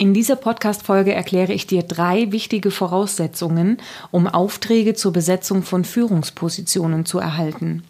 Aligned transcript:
In 0.00 0.14
dieser 0.14 0.36
Podcast-Folge 0.36 1.12
erkläre 1.12 1.52
ich 1.52 1.66
dir 1.66 1.82
drei 1.82 2.32
wichtige 2.32 2.70
Voraussetzungen, 2.70 3.76
um 4.10 4.26
Aufträge 4.26 4.94
zur 4.94 5.12
Besetzung 5.12 5.62
von 5.62 5.84
Führungspositionen 5.84 7.04
zu 7.04 7.18
erhalten. 7.18 7.82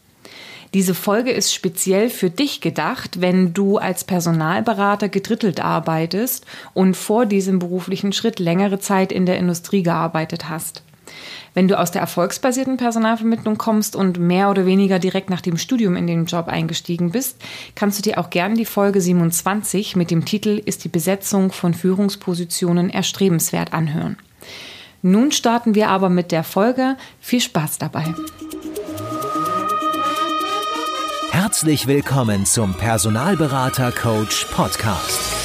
Diese 0.75 0.95
Folge 0.95 1.31
ist 1.31 1.55
speziell 1.55 2.11
für 2.11 2.29
dich 2.29 2.61
gedacht, 2.61 3.21
wenn 3.21 3.55
du 3.55 3.79
als 3.79 4.03
Personalberater 4.03 5.09
gedrittelt 5.09 5.61
arbeitest 5.61 6.47
und 6.75 6.97
vor 6.97 7.27
diesem 7.27 7.61
beruflichen 7.61 8.13
Schritt 8.13 8.41
längere 8.41 8.81
Zeit 8.81 9.13
in 9.13 9.25
der 9.25 9.39
Industrie 9.39 9.85
gearbeitet 9.85 10.49
hast. 10.49 10.83
Wenn 11.55 11.69
du 11.69 11.79
aus 11.79 11.91
der 11.91 12.01
erfolgsbasierten 12.01 12.77
Personalvermittlung 12.77 13.59
kommst 13.59 13.97
und 13.97 14.19
mehr 14.19 14.51
oder 14.51 14.67
weniger 14.67 14.99
direkt 14.99 15.31
nach 15.31 15.41
dem 15.41 15.57
Studium 15.57 15.97
in 15.97 16.07
den 16.07 16.27
Job 16.27 16.49
eingestiegen 16.49 17.11
bist, 17.11 17.37
kannst 17.75 17.99
du 17.99 18.03
dir 18.03 18.19
auch 18.19 18.31
gerne 18.31 18.55
die 18.55 18.65
Folge 18.65 19.01
27 19.01 19.97
mit 19.97 20.11
dem 20.11 20.25
Titel 20.25 20.63
Ist 20.65 20.85
die 20.85 20.89
Besetzung 20.89 21.53
von 21.53 21.75
Führungspositionen 21.75 22.91
erstrebenswert 22.91 23.73
anhören. 23.73 24.17
Nun 25.03 25.33
starten 25.33 25.75
wir 25.75 25.89
aber 25.89 26.09
mit 26.09 26.31
der 26.31 26.45
Folge. 26.45 26.97
Viel 27.21 27.41
Spaß 27.41 27.79
dabei. 27.79 28.05
Herzlich 31.31 31.87
willkommen 31.87 32.45
zum 32.45 32.75
Personalberater 32.75 33.93
Coach 33.93 34.47
Podcast. 34.53 35.40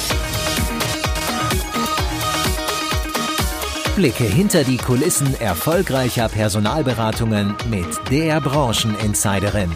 Blicke 3.96 4.24
hinter 4.24 4.62
die 4.62 4.76
Kulissen 4.76 5.40
erfolgreicher 5.40 6.28
Personalberatungen 6.28 7.54
mit 7.70 7.86
der 8.10 8.42
Brancheninsiderin 8.42 9.72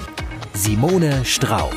Simone 0.53 1.25
Straub. 1.25 1.75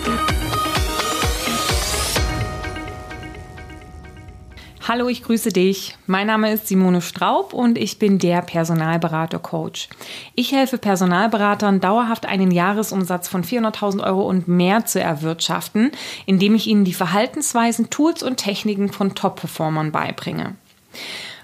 Hallo, 4.86 5.08
ich 5.08 5.24
grüße 5.24 5.54
dich. 5.54 5.96
Mein 6.06 6.28
Name 6.28 6.52
ist 6.52 6.68
Simone 6.68 7.02
Straub 7.02 7.54
und 7.54 7.78
ich 7.78 7.98
bin 7.98 8.20
der 8.20 8.42
Personalberater 8.42 9.40
Coach. 9.40 9.88
Ich 10.36 10.52
helfe 10.52 10.78
Personalberatern 10.78 11.80
dauerhaft 11.80 12.26
einen 12.26 12.52
Jahresumsatz 12.52 13.30
von 13.30 13.46
400.000 13.46 14.04
Euro 14.04 14.24
und 14.24 14.50
mehr 14.50 14.86
zu 14.86 15.00
erwirtschaften, 15.00 15.92
indem 16.26 16.56
ich 16.56 16.68
ihnen 16.68 16.84
die 16.84 16.94
Verhaltensweisen, 16.94 17.90
Tools 17.90 18.22
und 18.22 18.36
Techniken 18.36 18.92
von 18.92 19.16
Top-Performern 19.16 19.94
beibringe. 19.94 20.56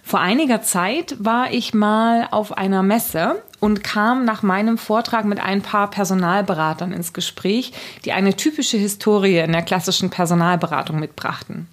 Vor 0.10 0.22
einiger 0.22 0.64
Zeit 0.64 1.18
war 1.20 1.54
ich 1.54 1.76
mal 1.76 2.28
auf 2.32 2.58
einer 2.58 2.82
Messe 2.82 3.44
und 3.60 3.84
kam 3.84 4.26
nach 4.26 4.42
meinem 4.42 4.80
Vortrag 4.80 5.24
mit 5.24 5.40
ein 5.40 5.62
paar 5.62 5.88
Personalberatern 5.92 6.94
ins 6.94 7.14
Gespräch, 7.14 7.74
die 8.06 8.12
eine 8.12 8.36
typische 8.36 8.78
Historie 8.78 9.38
in 9.38 9.52
der 9.52 9.62
klassischen 9.62 10.10
Personalberatung 10.10 11.00
mitbrachten. 11.00 11.68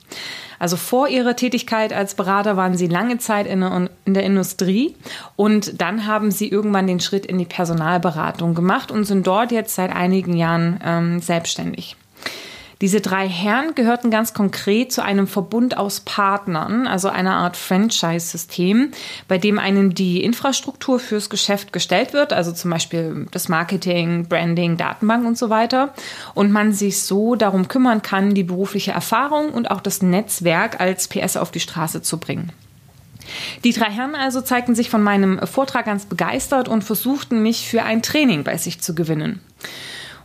Also 0.59 0.77
vor 0.77 1.09
ihrer 1.09 1.34
Tätigkeit 1.34 1.95
als 1.95 2.15
Berater 2.15 2.59
waren 2.59 2.77
sie 2.77 2.89
lange 2.89 3.17
Zeit 3.17 3.47
in 3.47 3.62
der, 4.05 4.23
Industrie 4.23 4.95
und 5.37 5.81
dann 5.81 6.06
haben 6.06 6.31
sie 6.31 6.50
irgendwann 6.50 6.87
den 6.87 7.00
Schritt 7.00 7.25
in 7.25 7.39
die 7.39 7.47
Personalberatung 7.47 8.55
gemacht 8.55 8.91
und 8.91 9.05
sind 9.05 9.27
dort 9.27 9.50
jetzt 9.50 9.75
seit 9.75 9.97
einigen 9.97 10.37
Jahren 10.37 10.78
ähm, 10.84 11.21
selbstständig. 11.21 11.97
Diese 12.82 13.00
drei 13.00 13.27
Herren 13.27 13.74
gehörten 13.74 14.10
ganz 14.10 14.34
konkret 14.34 14.92
zu 14.92 15.02
einem 15.02 15.27
Verbund 15.27 15.78
aus 15.78 16.00
Partnern, 16.00 16.86
also 16.86 17.08
einer 17.08 17.34
Art 17.34 17.56
Franchise-System, 17.56 18.91
bei 19.28 19.38
dem 19.38 19.58
einem 19.58 19.94
die 19.94 20.22
Infrastruktur 20.22 20.98
fürs 20.98 21.30
Geschäft 21.30 21.72
gestellt 21.72 22.12
wird, 22.12 22.34
also 22.34 22.52
zum 22.52 22.70
Beispiel 22.70 23.28
das 23.30 23.48
Marketing, 23.48 24.28
Branding, 24.28 24.77
Datenbank 24.77 25.27
und 25.27 25.38
so 25.38 25.48
weiter, 25.48 25.94
und 26.34 26.52
man 26.52 26.72
sich 26.72 27.00
so 27.00 27.34
darum 27.34 27.69
kümmern 27.69 28.02
kann, 28.02 28.34
die 28.34 28.44
berufliche 28.44 28.92
Erfahrung 28.92 29.54
und 29.54 29.70
auch 29.70 29.80
das 29.80 30.02
Netzwerk 30.02 30.78
als 30.78 31.08
PS 31.08 31.38
auf 31.38 31.50
die 31.50 31.60
Straße 31.60 32.02
zu 32.02 32.19
bringen. 32.19 32.52
Die 33.64 33.72
drei 33.72 33.91
Herren 33.91 34.14
also 34.14 34.42
zeigten 34.42 34.74
sich 34.74 34.91
von 34.91 35.02
meinem 35.02 35.44
Vortrag 35.47 35.86
ganz 35.86 36.04
begeistert 36.04 36.69
und 36.69 36.84
versuchten 36.84 37.42
mich 37.42 37.69
für 37.69 37.82
ein 37.82 38.02
Training 38.02 38.44
bei 38.44 38.58
sich 38.58 38.82
zu 38.82 38.94
gewinnen. 38.94 39.41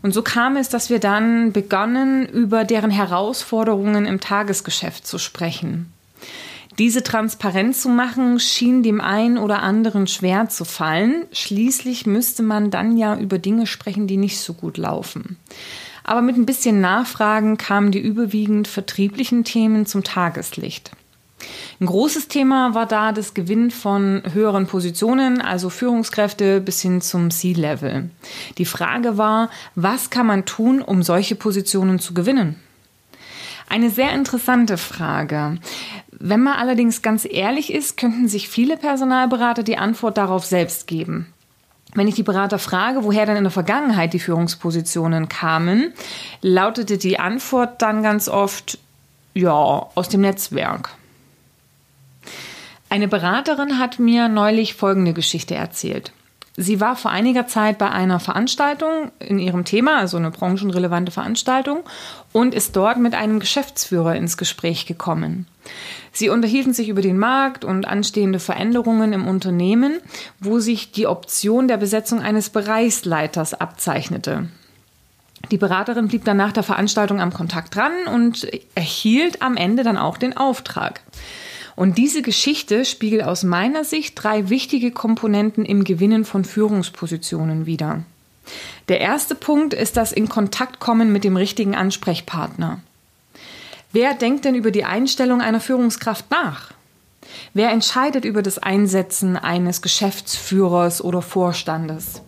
Und 0.01 0.13
so 0.13 0.21
kam 0.21 0.57
es, 0.57 0.69
dass 0.69 0.89
wir 0.89 0.99
dann 0.99 1.51
begonnen, 1.51 2.27
über 2.27 2.63
deren 2.63 2.91
Herausforderungen 2.91 4.05
im 4.05 4.19
Tagesgeschäft 4.19 5.05
zu 5.05 5.17
sprechen. 5.17 5.93
Diese 6.79 7.03
transparent 7.03 7.75
zu 7.75 7.89
machen, 7.89 8.39
schien 8.39 8.81
dem 8.81 9.01
einen 9.01 9.37
oder 9.37 9.61
anderen 9.61 10.07
schwer 10.07 10.49
zu 10.49 10.65
fallen. 10.65 11.25
Schließlich 11.31 12.05
müsste 12.05 12.43
man 12.43 12.71
dann 12.71 12.97
ja 12.97 13.17
über 13.17 13.37
Dinge 13.37 13.67
sprechen, 13.67 14.07
die 14.07 14.17
nicht 14.17 14.39
so 14.39 14.53
gut 14.53 14.77
laufen. 14.77 15.37
Aber 16.03 16.21
mit 16.21 16.37
ein 16.37 16.45
bisschen 16.45 16.81
Nachfragen 16.81 17.57
kamen 17.57 17.91
die 17.91 17.99
überwiegend 17.99 18.67
vertrieblichen 18.67 19.43
Themen 19.43 19.85
zum 19.85 20.03
Tageslicht. 20.03 20.91
Ein 21.79 21.87
großes 21.87 22.27
Thema 22.27 22.75
war 22.75 22.85
da 22.85 23.11
das 23.11 23.33
Gewinn 23.33 23.71
von 23.71 24.21
höheren 24.33 24.67
Positionen, 24.67 25.41
also 25.41 25.69
Führungskräfte 25.69 26.61
bis 26.61 26.81
hin 26.81 27.01
zum 27.01 27.31
C-Level. 27.31 28.09
Die 28.57 28.65
Frage 28.65 29.17
war, 29.17 29.49
was 29.75 30.09
kann 30.09 30.27
man 30.27 30.45
tun, 30.45 30.81
um 30.81 31.03
solche 31.03 31.35
Positionen 31.35 31.99
zu 31.99 32.13
gewinnen? 32.13 32.55
Eine 33.67 33.89
sehr 33.89 34.11
interessante 34.11 34.77
Frage. 34.77 35.57
Wenn 36.11 36.43
man 36.43 36.53
allerdings 36.53 37.01
ganz 37.01 37.25
ehrlich 37.29 37.73
ist, 37.73 37.97
könnten 37.97 38.27
sich 38.27 38.49
viele 38.49 38.77
Personalberater 38.77 39.63
die 39.63 39.77
Antwort 39.77 40.17
darauf 40.17 40.45
selbst 40.45 40.87
geben. 40.87 41.33
Wenn 41.93 42.07
ich 42.07 42.15
die 42.15 42.23
Berater 42.23 42.59
frage, 42.59 43.03
woher 43.03 43.25
dann 43.25 43.37
in 43.37 43.43
der 43.43 43.51
Vergangenheit 43.51 44.13
die 44.13 44.19
Führungspositionen 44.19 45.29
kamen, 45.29 45.93
lautete 46.41 46.97
die 46.97 47.19
Antwort 47.19 47.81
dann 47.81 48.03
ganz 48.03 48.29
oft, 48.29 48.77
ja, 49.33 49.53
aus 49.53 50.09
dem 50.09 50.21
Netzwerk. 50.21 50.91
Eine 52.91 53.07
Beraterin 53.07 53.79
hat 53.79 53.99
mir 53.99 54.27
neulich 54.27 54.73
folgende 54.73 55.13
Geschichte 55.13 55.55
erzählt. 55.55 56.11
Sie 56.57 56.81
war 56.81 56.97
vor 56.97 57.09
einiger 57.09 57.47
Zeit 57.47 57.77
bei 57.77 57.89
einer 57.89 58.19
Veranstaltung 58.19 59.13
in 59.17 59.39
ihrem 59.39 59.63
Thema, 59.63 59.99
also 59.99 60.17
eine 60.17 60.29
branchenrelevante 60.29 61.09
Veranstaltung, 61.09 61.83
und 62.33 62.53
ist 62.53 62.75
dort 62.75 62.97
mit 62.97 63.15
einem 63.15 63.39
Geschäftsführer 63.39 64.17
ins 64.17 64.35
Gespräch 64.35 64.87
gekommen. 64.87 65.47
Sie 66.11 66.27
unterhielten 66.27 66.73
sich 66.73 66.89
über 66.89 67.01
den 67.01 67.17
Markt 67.17 67.63
und 67.63 67.87
anstehende 67.87 68.39
Veränderungen 68.39 69.13
im 69.13 69.25
Unternehmen, 69.25 70.01
wo 70.41 70.59
sich 70.59 70.91
die 70.91 71.07
Option 71.07 71.69
der 71.69 71.77
Besetzung 71.77 72.19
eines 72.19 72.49
Bereichsleiters 72.49 73.53
abzeichnete. 73.53 74.49
Die 75.49 75.57
Beraterin 75.57 76.09
blieb 76.09 76.25
dann 76.25 76.35
nach 76.35 76.51
der 76.51 76.63
Veranstaltung 76.63 77.21
am 77.21 77.31
Kontakt 77.31 77.73
dran 77.73 77.93
und 78.13 78.51
erhielt 78.75 79.41
am 79.41 79.55
Ende 79.55 79.83
dann 79.83 79.97
auch 79.97 80.17
den 80.17 80.35
Auftrag. 80.35 80.99
Und 81.75 81.97
diese 81.97 82.21
Geschichte 82.21 82.85
spiegelt 82.85 83.23
aus 83.23 83.43
meiner 83.43 83.83
Sicht 83.83 84.21
drei 84.21 84.49
wichtige 84.49 84.91
Komponenten 84.91 85.65
im 85.65 85.83
Gewinnen 85.83 86.25
von 86.25 86.45
Führungspositionen 86.45 87.65
wider. 87.65 88.03
Der 88.89 88.99
erste 88.99 89.35
Punkt 89.35 89.73
ist 89.73 89.97
das 89.97 90.11
in 90.11 90.29
Kontakt 90.29 90.79
kommen 90.79 91.11
mit 91.13 91.23
dem 91.23 91.37
richtigen 91.37 91.75
Ansprechpartner. 91.75 92.79
Wer 93.93 94.13
denkt 94.13 94.45
denn 94.45 94.55
über 94.55 94.71
die 94.71 94.85
Einstellung 94.85 95.41
einer 95.41 95.59
Führungskraft 95.59 96.29
nach? 96.31 96.71
Wer 97.53 97.69
entscheidet 97.71 98.25
über 98.25 98.41
das 98.41 98.57
Einsetzen 98.57 99.37
eines 99.37 99.81
Geschäftsführers 99.81 101.03
oder 101.03 101.21
Vorstandes? 101.21 102.21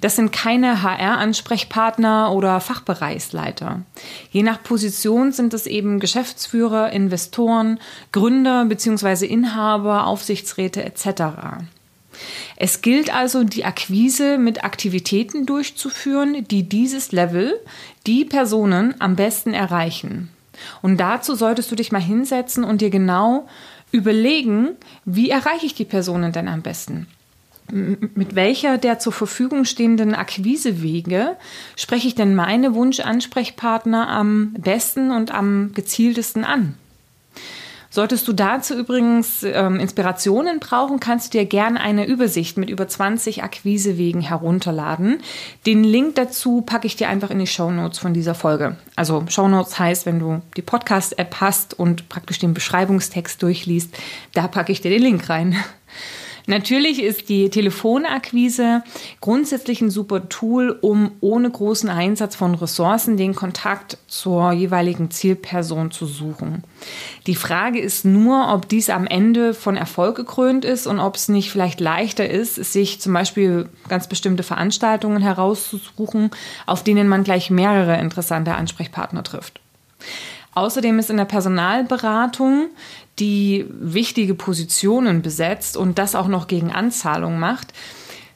Das 0.00 0.16
sind 0.16 0.32
keine 0.32 0.82
HR-Ansprechpartner 0.82 2.32
oder 2.32 2.60
Fachbereichsleiter. 2.60 3.82
Je 4.30 4.42
nach 4.42 4.62
Position 4.62 5.32
sind 5.32 5.54
es 5.54 5.66
eben 5.66 6.00
Geschäftsführer, 6.00 6.92
Investoren, 6.92 7.80
Gründer 8.12 8.64
bzw. 8.64 9.26
Inhaber, 9.26 10.06
Aufsichtsräte 10.06 10.84
etc. 10.84 11.22
Es 12.56 12.82
gilt 12.82 13.14
also, 13.14 13.44
die 13.44 13.64
Akquise 13.64 14.38
mit 14.38 14.64
Aktivitäten 14.64 15.46
durchzuführen, 15.46 16.46
die 16.48 16.64
dieses 16.68 17.12
Level, 17.12 17.58
die 18.06 18.24
Personen 18.24 18.94
am 18.98 19.16
besten 19.16 19.54
erreichen. 19.54 20.30
Und 20.82 20.98
dazu 20.98 21.34
solltest 21.34 21.70
du 21.70 21.76
dich 21.76 21.92
mal 21.92 22.02
hinsetzen 22.02 22.64
und 22.64 22.80
dir 22.80 22.90
genau 22.90 23.46
überlegen, 23.92 24.70
wie 25.04 25.30
erreiche 25.30 25.66
ich 25.66 25.74
die 25.74 25.84
Personen 25.84 26.32
denn 26.32 26.48
am 26.48 26.62
besten? 26.62 27.06
Mit 27.70 28.34
welcher 28.34 28.78
der 28.78 28.98
zur 28.98 29.12
Verfügung 29.12 29.64
stehenden 29.64 30.14
Akquisewege 30.14 31.36
spreche 31.76 32.08
ich 32.08 32.14
denn 32.14 32.34
meine 32.34 32.74
Wunschansprechpartner 32.74 34.08
am 34.08 34.54
besten 34.58 35.10
und 35.10 35.32
am 35.32 35.72
gezieltesten 35.74 36.44
an? 36.44 36.74
Solltest 37.90 38.28
du 38.28 38.34
dazu 38.34 38.74
übrigens 38.74 39.42
ähm, 39.42 39.80
Inspirationen 39.80 40.60
brauchen, 40.60 41.00
kannst 41.00 41.32
du 41.32 41.38
dir 41.38 41.46
gerne 41.46 41.80
eine 41.80 42.06
Übersicht 42.06 42.58
mit 42.58 42.68
über 42.68 42.86
20 42.86 43.42
Akquisewegen 43.42 44.20
herunterladen. 44.20 45.20
Den 45.64 45.84
Link 45.84 46.16
dazu 46.16 46.60
packe 46.60 46.86
ich 46.86 46.96
dir 46.96 47.08
einfach 47.08 47.30
in 47.30 47.38
die 47.38 47.46
Show 47.46 47.70
Notes 47.70 47.98
von 47.98 48.12
dieser 48.12 48.34
Folge. 48.34 48.76
Also 48.94 49.24
Show 49.28 49.48
Notes 49.48 49.78
heißt, 49.78 50.04
wenn 50.04 50.18
du 50.18 50.42
die 50.58 50.62
Podcast-App 50.62 51.36
hast 51.40 51.78
und 51.78 52.10
praktisch 52.10 52.38
den 52.38 52.52
Beschreibungstext 52.52 53.42
durchliest, 53.42 53.96
da 54.34 54.48
packe 54.48 54.70
ich 54.70 54.82
dir 54.82 54.90
den 54.90 55.02
Link 55.02 55.30
rein. 55.30 55.56
Natürlich 56.48 57.02
ist 57.02 57.28
die 57.28 57.50
Telefonakquise 57.50 58.82
grundsätzlich 59.20 59.82
ein 59.82 59.90
super 59.90 60.30
Tool, 60.30 60.78
um 60.80 61.12
ohne 61.20 61.50
großen 61.50 61.90
Einsatz 61.90 62.36
von 62.36 62.54
Ressourcen 62.54 63.18
den 63.18 63.34
Kontakt 63.34 63.98
zur 64.06 64.52
jeweiligen 64.52 65.10
Zielperson 65.10 65.90
zu 65.90 66.06
suchen. 66.06 66.64
Die 67.26 67.34
Frage 67.34 67.78
ist 67.78 68.06
nur, 68.06 68.50
ob 68.50 68.66
dies 68.66 68.88
am 68.88 69.06
Ende 69.06 69.52
von 69.52 69.76
Erfolg 69.76 70.16
gekrönt 70.16 70.64
ist 70.64 70.86
und 70.86 71.00
ob 71.00 71.16
es 71.16 71.28
nicht 71.28 71.50
vielleicht 71.50 71.80
leichter 71.80 72.26
ist, 72.26 72.54
sich 72.54 72.98
zum 72.98 73.12
Beispiel 73.12 73.68
ganz 73.90 74.08
bestimmte 74.08 74.42
Veranstaltungen 74.42 75.20
herauszusuchen, 75.20 76.30
auf 76.64 76.82
denen 76.82 77.08
man 77.08 77.24
gleich 77.24 77.50
mehrere 77.50 78.00
interessante 78.00 78.54
Ansprechpartner 78.54 79.22
trifft. 79.22 79.60
Außerdem 80.54 80.98
ist 80.98 81.10
in 81.10 81.18
der 81.18 81.24
Personalberatung 81.26 82.70
die 83.20 83.66
wichtige 83.68 84.34
Positionen 84.34 85.22
besetzt 85.22 85.76
und 85.76 85.98
das 85.98 86.14
auch 86.14 86.28
noch 86.28 86.46
gegen 86.46 86.72
Anzahlung 86.72 87.38
macht, 87.38 87.72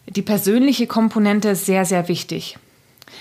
die 0.08 0.22
persönliche 0.22 0.86
Komponente 0.86 1.50
ist 1.50 1.66
sehr, 1.66 1.84
sehr 1.84 2.08
wichtig. 2.08 2.58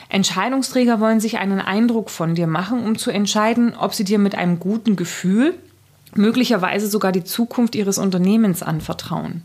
Entscheidungsträger 0.10 1.00
wollen 1.00 1.20
sich 1.20 1.38
einen 1.38 1.60
Eindruck 1.60 2.10
von 2.10 2.36
dir 2.36 2.48
machen, 2.48 2.84
um 2.84 2.98
zu 2.98 3.12
entscheiden, 3.12 3.76
ob 3.76 3.94
sie 3.94 4.04
dir 4.04 4.20
mit 4.20 4.36
einem 4.36 4.60
guten 4.60 4.96
Gefühl 4.96 5.56
möglicherweise 6.16 6.88
sogar 6.88 7.12
die 7.12 7.24
Zukunft 7.24 7.76
ihres 7.76 7.98
Unternehmens 7.98 8.64
anvertrauen. 8.64 9.44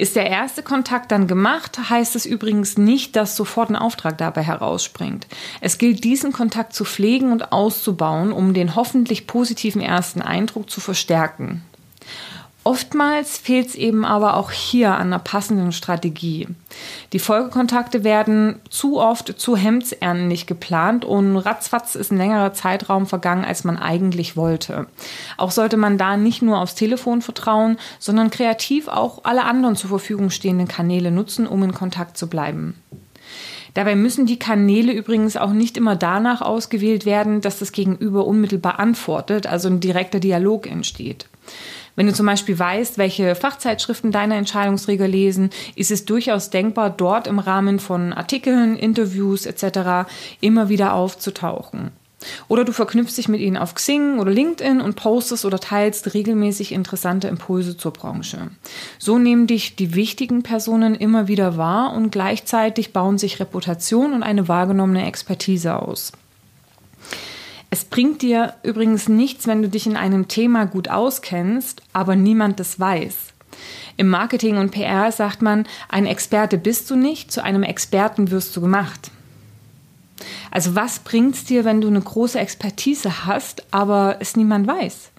Ist 0.00 0.16
der 0.16 0.30
erste 0.30 0.62
Kontakt 0.62 1.12
dann 1.12 1.26
gemacht, 1.26 1.90
heißt 1.90 2.16
es 2.16 2.24
übrigens 2.24 2.78
nicht, 2.78 3.16
dass 3.16 3.36
sofort 3.36 3.68
ein 3.68 3.76
Auftrag 3.76 4.16
dabei 4.16 4.42
herausspringt. 4.42 5.26
Es 5.60 5.76
gilt, 5.76 6.04
diesen 6.04 6.32
Kontakt 6.32 6.72
zu 6.72 6.86
pflegen 6.86 7.32
und 7.32 7.52
auszubauen, 7.52 8.32
um 8.32 8.54
den 8.54 8.76
hoffentlich 8.76 9.26
positiven 9.26 9.82
ersten 9.82 10.22
Eindruck 10.22 10.70
zu 10.70 10.80
verstärken. 10.80 11.60
Oftmals 12.62 13.38
fehlt 13.38 13.68
es 13.68 13.74
eben 13.74 14.04
aber 14.04 14.36
auch 14.36 14.50
hier 14.50 14.92
an 14.94 15.06
einer 15.08 15.18
passenden 15.18 15.72
Strategie. 15.72 16.46
Die 17.14 17.18
Folgekontakte 17.18 18.04
werden 18.04 18.60
zu 18.68 19.00
oft 19.00 19.40
zu 19.40 19.56
hemdsärmlich 19.56 20.46
geplant 20.46 21.06
und 21.06 21.38
ratzfatz 21.38 21.94
ist 21.94 22.12
ein 22.12 22.18
längerer 22.18 22.52
Zeitraum 22.52 23.06
vergangen, 23.06 23.46
als 23.46 23.64
man 23.64 23.78
eigentlich 23.78 24.36
wollte. 24.36 24.86
Auch 25.38 25.52
sollte 25.52 25.78
man 25.78 25.96
da 25.96 26.18
nicht 26.18 26.42
nur 26.42 26.58
aufs 26.58 26.74
Telefon 26.74 27.22
vertrauen, 27.22 27.78
sondern 27.98 28.28
kreativ 28.28 28.88
auch 28.88 29.24
alle 29.24 29.44
anderen 29.44 29.74
zur 29.74 29.88
Verfügung 29.88 30.28
stehenden 30.28 30.68
Kanäle 30.68 31.10
nutzen, 31.10 31.46
um 31.46 31.62
in 31.62 31.72
Kontakt 31.72 32.18
zu 32.18 32.28
bleiben. 32.28 32.74
Dabei 33.74 33.94
müssen 33.94 34.26
die 34.26 34.38
Kanäle 34.38 34.92
übrigens 34.92 35.36
auch 35.36 35.52
nicht 35.52 35.76
immer 35.76 35.96
danach 35.96 36.42
ausgewählt 36.42 37.06
werden, 37.06 37.40
dass 37.40 37.58
das 37.58 37.72
Gegenüber 37.72 38.26
unmittelbar 38.26 38.78
antwortet, 38.78 39.46
also 39.46 39.68
ein 39.68 39.80
direkter 39.80 40.20
Dialog 40.20 40.66
entsteht. 40.66 41.26
Wenn 41.96 42.06
du 42.06 42.12
zum 42.12 42.26
Beispiel 42.26 42.58
weißt, 42.58 42.98
welche 42.98 43.34
Fachzeitschriften 43.34 44.12
deine 44.12 44.36
Entscheidungsträger 44.36 45.08
lesen, 45.08 45.50
ist 45.74 45.90
es 45.90 46.04
durchaus 46.04 46.50
denkbar, 46.50 46.90
dort 46.90 47.26
im 47.26 47.38
Rahmen 47.38 47.78
von 47.78 48.12
Artikeln, 48.12 48.76
Interviews 48.76 49.44
etc. 49.46 50.08
immer 50.40 50.68
wieder 50.68 50.94
aufzutauchen. 50.94 51.90
Oder 52.48 52.64
du 52.64 52.72
verknüpfst 52.72 53.16
dich 53.16 53.28
mit 53.28 53.40
ihnen 53.40 53.56
auf 53.56 53.74
Xing 53.74 54.18
oder 54.18 54.30
LinkedIn 54.30 54.80
und 54.80 54.96
postest 54.96 55.44
oder 55.44 55.58
teilst 55.58 56.12
regelmäßig 56.14 56.72
interessante 56.72 57.28
Impulse 57.28 57.76
zur 57.76 57.92
Branche. 57.92 58.50
So 58.98 59.18
nehmen 59.18 59.46
dich 59.46 59.76
die 59.76 59.94
wichtigen 59.94 60.42
Personen 60.42 60.94
immer 60.94 61.28
wieder 61.28 61.56
wahr 61.56 61.94
und 61.94 62.10
gleichzeitig 62.10 62.92
bauen 62.92 63.18
sich 63.18 63.40
Reputation 63.40 64.12
und 64.12 64.22
eine 64.22 64.48
wahrgenommene 64.48 65.06
Expertise 65.06 65.80
aus. 65.80 66.12
Es 67.70 67.84
bringt 67.84 68.20
dir 68.22 68.54
übrigens 68.64 69.08
nichts, 69.08 69.46
wenn 69.46 69.62
du 69.62 69.68
dich 69.68 69.86
in 69.86 69.96
einem 69.96 70.26
Thema 70.26 70.66
gut 70.66 70.88
auskennst, 70.88 71.82
aber 71.92 72.16
niemand 72.16 72.58
das 72.58 72.80
weiß. 72.80 73.14
Im 73.96 74.08
Marketing 74.08 74.56
und 74.56 74.70
PR 74.72 75.12
sagt 75.12 75.40
man, 75.40 75.66
ein 75.88 76.06
Experte 76.06 76.58
bist 76.58 76.90
du 76.90 76.96
nicht, 76.96 77.30
zu 77.30 77.44
einem 77.44 77.62
Experten 77.62 78.30
wirst 78.30 78.56
du 78.56 78.60
gemacht. 78.60 79.10
Also 80.50 80.74
was 80.74 81.00
bringt 81.00 81.34
es 81.34 81.44
dir, 81.44 81.64
wenn 81.64 81.80
du 81.80 81.88
eine 81.88 82.00
große 82.00 82.38
Expertise 82.38 83.26
hast, 83.26 83.64
aber 83.72 84.16
es 84.20 84.36
niemand 84.36 84.66
weiß? 84.66 85.10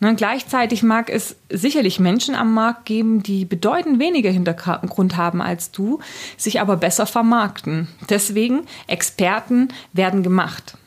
Ne, 0.00 0.14
gleichzeitig 0.14 0.84
mag 0.84 1.10
es 1.10 1.34
sicherlich 1.50 1.98
Menschen 1.98 2.36
am 2.36 2.54
Markt 2.54 2.86
geben, 2.86 3.22
die 3.22 3.44
bedeutend 3.44 3.98
weniger 3.98 4.30
Hintergrund 4.30 5.16
haben 5.16 5.42
als 5.42 5.72
du, 5.72 5.98
sich 6.36 6.60
aber 6.60 6.76
besser 6.76 7.04
vermarkten. 7.04 7.88
Deswegen, 8.08 8.66
Experten 8.86 9.68
werden 9.92 10.22
gemacht. 10.22 10.78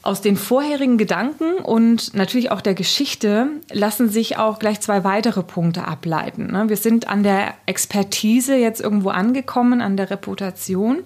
Aus 0.00 0.22
den 0.22 0.36
vorherigen 0.36 0.98
Gedanken 0.98 1.56
und 1.56 2.14
natürlich 2.14 2.52
auch 2.52 2.60
der 2.60 2.74
Geschichte 2.74 3.48
lassen 3.72 4.08
sich 4.08 4.38
auch 4.38 4.60
gleich 4.60 4.80
zwei 4.80 5.02
weitere 5.02 5.42
Punkte 5.42 5.86
ableiten. 5.86 6.52
Ne? 6.52 6.68
Wir 6.68 6.76
sind 6.76 7.08
an 7.08 7.24
der 7.24 7.54
Expertise 7.66 8.54
jetzt 8.54 8.80
irgendwo 8.80 9.08
angekommen, 9.10 9.80
an 9.80 9.96
der 9.96 10.08
Reputation. 10.08 11.00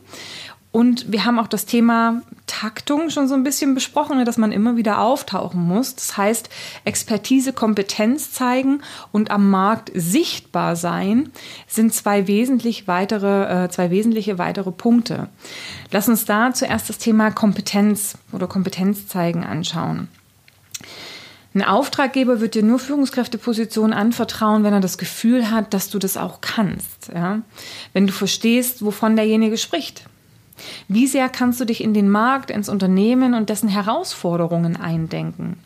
Und 0.72 1.10
wir 1.10 1.24
haben 1.24 1.40
auch 1.40 1.48
das 1.48 1.66
Thema 1.66 2.22
Taktung 2.46 3.10
schon 3.10 3.26
so 3.26 3.34
ein 3.34 3.42
bisschen 3.42 3.74
besprochen, 3.74 4.18
ne, 4.18 4.24
dass 4.24 4.38
man 4.38 4.52
immer 4.52 4.76
wieder 4.76 5.00
auftauchen 5.00 5.60
muss. 5.60 5.96
Das 5.96 6.16
heißt, 6.16 6.48
Expertise, 6.84 7.52
Kompetenz 7.52 8.32
zeigen 8.32 8.82
und 9.10 9.32
am 9.32 9.50
Markt 9.50 9.90
sichtbar 9.94 10.76
sein 10.76 11.30
sind 11.66 11.92
zwei 11.92 12.28
wesentlich 12.28 12.86
weitere, 12.86 13.64
äh, 13.64 13.68
zwei 13.68 13.90
wesentliche 13.90 14.38
weitere 14.38 14.70
Punkte. 14.70 15.28
Lass 15.90 16.08
uns 16.08 16.24
da 16.24 16.52
zuerst 16.54 16.88
das 16.88 16.98
Thema 16.98 17.32
Kompetenz 17.32 18.14
oder 18.30 18.46
Kompetenz 18.46 19.08
zeigen 19.08 19.44
anschauen. 19.44 20.06
Ein 21.52 21.64
Auftraggeber 21.64 22.40
wird 22.40 22.54
dir 22.54 22.62
nur 22.62 22.78
Führungskräftepositionen 22.78 23.92
anvertrauen, 23.92 24.62
wenn 24.62 24.72
er 24.72 24.80
das 24.80 24.98
Gefühl 24.98 25.50
hat, 25.50 25.74
dass 25.74 25.90
du 25.90 25.98
das 25.98 26.16
auch 26.16 26.40
kannst. 26.40 27.10
Ja? 27.12 27.40
Wenn 27.92 28.06
du 28.06 28.12
verstehst, 28.12 28.84
wovon 28.84 29.16
derjenige 29.16 29.58
spricht. 29.58 30.04
Wie 30.88 31.06
sehr 31.06 31.28
kannst 31.28 31.60
du 31.60 31.64
dich 31.64 31.82
in 31.82 31.94
den 31.94 32.10
Markt, 32.10 32.50
ins 32.50 32.68
Unternehmen 32.68 33.34
und 33.34 33.48
dessen 33.48 33.68
Herausforderungen 33.68 34.76
eindenken? 34.76 35.58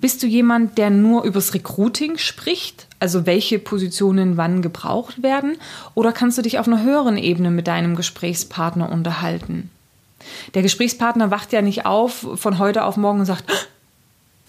Bist 0.00 0.22
du 0.22 0.26
jemand, 0.26 0.78
der 0.78 0.90
nur 0.90 1.22
übers 1.24 1.54
Recruiting 1.54 2.18
spricht, 2.18 2.88
also 2.98 3.26
welche 3.26 3.58
Positionen 3.58 4.36
wann 4.36 4.62
gebraucht 4.62 5.22
werden, 5.22 5.56
oder 5.94 6.12
kannst 6.12 6.38
du 6.38 6.42
dich 6.42 6.58
auf 6.58 6.66
einer 6.66 6.82
höheren 6.82 7.16
Ebene 7.16 7.50
mit 7.50 7.68
deinem 7.68 7.94
Gesprächspartner 7.94 8.90
unterhalten? 8.90 9.70
Der 10.54 10.62
Gesprächspartner 10.62 11.30
wacht 11.30 11.52
ja 11.52 11.62
nicht 11.62 11.86
auf 11.86 12.26
von 12.34 12.58
heute 12.58 12.84
auf 12.84 12.96
morgen 12.96 13.20
und 13.20 13.26
sagt, 13.26 13.44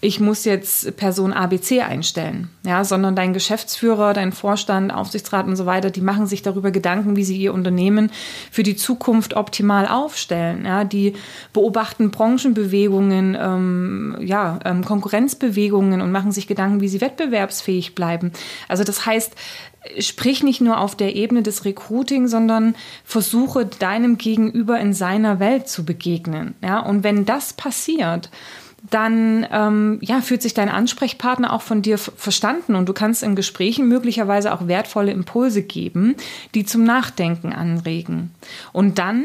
ich 0.04 0.20
muss 0.20 0.44
jetzt 0.44 0.98
Person 0.98 1.32
ABC 1.32 1.80
einstellen, 1.80 2.50
ja, 2.62 2.84
sondern 2.84 3.16
dein 3.16 3.32
Geschäftsführer, 3.32 4.12
dein 4.12 4.32
Vorstand, 4.32 4.92
Aufsichtsrat 4.92 5.46
und 5.46 5.56
so 5.56 5.64
weiter, 5.64 5.90
die 5.90 6.02
machen 6.02 6.26
sich 6.26 6.42
darüber 6.42 6.70
Gedanken, 6.70 7.16
wie 7.16 7.24
sie 7.24 7.38
ihr 7.38 7.54
Unternehmen 7.54 8.10
für 8.50 8.62
die 8.62 8.76
Zukunft 8.76 9.34
optimal 9.34 9.88
aufstellen. 9.88 10.66
Ja, 10.66 10.84
die 10.84 11.14
beobachten 11.54 12.10
Branchenbewegungen, 12.10 13.34
ähm, 13.40 14.16
ja, 14.20 14.58
ähm, 14.66 14.84
Konkurrenzbewegungen 14.84 16.02
und 16.02 16.12
machen 16.12 16.32
sich 16.32 16.46
Gedanken, 16.46 16.82
wie 16.82 16.88
sie 16.88 17.00
wettbewerbsfähig 17.00 17.94
bleiben. 17.94 18.32
Also 18.68 18.84
das 18.84 19.06
heißt, 19.06 19.34
sprich 20.00 20.42
nicht 20.42 20.60
nur 20.60 20.80
auf 20.80 20.94
der 20.96 21.16
Ebene 21.16 21.42
des 21.42 21.64
Recruiting, 21.64 22.28
sondern 22.28 22.74
versuche 23.04 23.64
deinem 23.64 24.18
Gegenüber 24.18 24.78
in 24.78 24.92
seiner 24.92 25.40
Welt 25.40 25.66
zu 25.66 25.86
begegnen. 25.86 26.56
Ja, 26.62 26.80
und 26.80 27.04
wenn 27.04 27.24
das 27.24 27.54
passiert, 27.54 28.28
dann 28.90 29.46
ähm, 29.50 29.98
ja, 30.02 30.20
fühlt 30.20 30.42
sich 30.42 30.52
dein 30.52 30.68
Ansprechpartner 30.68 31.52
auch 31.52 31.62
von 31.62 31.80
dir 31.80 31.96
verstanden 31.96 32.74
und 32.74 32.88
du 32.88 32.92
kannst 32.92 33.22
in 33.22 33.34
Gesprächen 33.34 33.88
möglicherweise 33.88 34.52
auch 34.52 34.66
wertvolle 34.66 35.10
Impulse 35.10 35.62
geben, 35.62 36.16
die 36.54 36.66
zum 36.66 36.84
Nachdenken 36.84 37.52
anregen. 37.52 38.34
Und 38.72 38.98
dann 38.98 39.24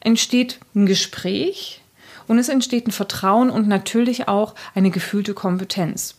entsteht 0.00 0.60
ein 0.74 0.86
Gespräch 0.86 1.80
und 2.26 2.38
es 2.38 2.50
entsteht 2.50 2.86
ein 2.86 2.92
Vertrauen 2.92 3.48
und 3.48 3.66
natürlich 3.66 4.28
auch 4.28 4.54
eine 4.74 4.90
gefühlte 4.90 5.32
Kompetenz. 5.32 6.16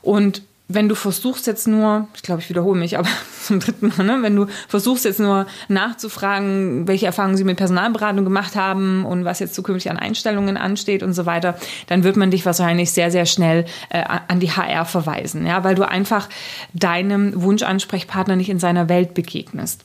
Und 0.00 0.42
wenn 0.72 0.88
du 0.88 0.94
versuchst 0.94 1.46
jetzt 1.46 1.66
nur, 1.66 2.06
ich 2.14 2.22
glaube, 2.22 2.40
ich 2.40 2.48
wiederhole 2.48 2.78
mich, 2.78 2.96
aber 2.96 3.08
zum 3.42 3.60
dritten 3.60 3.88
Mal, 3.88 4.04
ne? 4.04 4.18
wenn 4.22 4.36
du 4.36 4.46
versuchst 4.68 5.04
jetzt 5.04 5.18
nur 5.18 5.46
nachzufragen, 5.68 6.86
welche 6.86 7.06
Erfahrungen 7.06 7.36
sie 7.36 7.44
mit 7.44 7.56
Personalberatung 7.56 8.24
gemacht 8.24 8.54
haben 8.54 9.04
und 9.04 9.24
was 9.24 9.40
jetzt 9.40 9.54
zukünftig 9.54 9.90
an 9.90 9.98
Einstellungen 9.98 10.56
ansteht 10.56 11.02
und 11.02 11.12
so 11.12 11.26
weiter, 11.26 11.56
dann 11.88 12.04
wird 12.04 12.16
man 12.16 12.30
dich 12.30 12.46
wahrscheinlich 12.46 12.92
sehr, 12.92 13.10
sehr 13.10 13.26
schnell 13.26 13.64
äh, 13.90 14.04
an 14.28 14.38
die 14.38 14.50
HR 14.50 14.84
verweisen, 14.84 15.46
ja, 15.46 15.64
weil 15.64 15.74
du 15.74 15.86
einfach 15.86 16.28
deinem 16.72 17.32
Wunschansprechpartner 17.42 18.36
nicht 18.36 18.50
in 18.50 18.60
seiner 18.60 18.88
Welt 18.88 19.14
begegnest. 19.14 19.84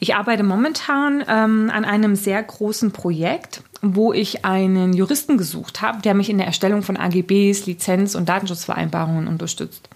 Ich 0.00 0.14
arbeite 0.14 0.42
momentan 0.42 1.24
ähm, 1.28 1.70
an 1.72 1.84
einem 1.84 2.16
sehr 2.16 2.42
großen 2.42 2.92
Projekt, 2.92 3.62
wo 3.82 4.12
ich 4.12 4.44
einen 4.44 4.92
Juristen 4.92 5.38
gesucht 5.38 5.82
habe, 5.82 6.02
der 6.02 6.14
mich 6.14 6.30
in 6.30 6.38
der 6.38 6.46
Erstellung 6.46 6.82
von 6.82 6.96
AGBs, 6.96 7.66
Lizenz- 7.66 8.14
und 8.14 8.28
Datenschutzvereinbarungen 8.28 9.28
unterstützt. 9.28 9.88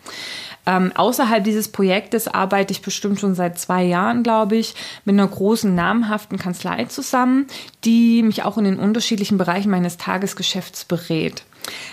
Ähm, 0.67 0.93
außerhalb 0.95 1.43
dieses 1.43 1.69
Projektes 1.69 2.29
arbeite 2.29 2.73
ich 2.73 2.83
bestimmt 2.83 3.19
schon 3.19 3.35
seit 3.35 3.59
zwei 3.59 3.83
Jahren, 3.83 4.23
glaube 4.23 4.57
ich, 4.57 4.75
mit 5.05 5.15
einer 5.15 5.27
großen 5.27 5.75
namhaften 5.75 6.39
Kanzlei 6.39 6.85
zusammen, 6.85 7.47
die 7.85 8.23
mich 8.23 8.43
auch 8.45 8.59
in 8.59 8.65
den 8.65 8.79
unterschiedlichen 8.79 9.39
Bereichen 9.39 9.71
meines 9.71 9.97
Tagesgeschäfts 9.97 10.85
berät. 10.85 11.45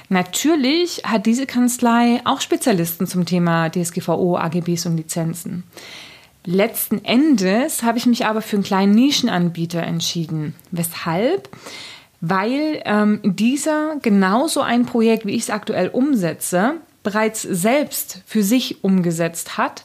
Natürlich 0.10 1.04
hat 1.06 1.26
diese 1.26 1.46
Kanzlei 1.46 2.22
auch 2.26 2.42
Spezialisten 2.42 3.08
zum 3.08 3.26
Thema 3.26 3.70
DSGVO, 3.70 4.38
AGBs 4.38 4.86
und 4.86 4.98
Lizenzen. 4.98 5.64
Letzten 6.50 7.04
Endes 7.04 7.84
habe 7.84 7.98
ich 7.98 8.06
mich 8.06 8.26
aber 8.26 8.42
für 8.42 8.56
einen 8.56 8.64
kleinen 8.64 8.96
Nischenanbieter 8.96 9.84
entschieden. 9.84 10.56
Weshalb? 10.72 11.50
Weil 12.22 12.82
ähm, 12.86 13.20
dieser 13.22 13.98
genauso 14.02 14.62
ein 14.62 14.86
Projekt, 14.86 15.26
wie 15.26 15.36
ich 15.36 15.42
es 15.42 15.50
aktuell 15.50 15.90
umsetze, 15.90 16.76
bereits 17.04 17.42
selbst 17.42 18.22
für 18.26 18.44
sich 18.44 18.82
umgesetzt 18.82 19.58
hat 19.58 19.84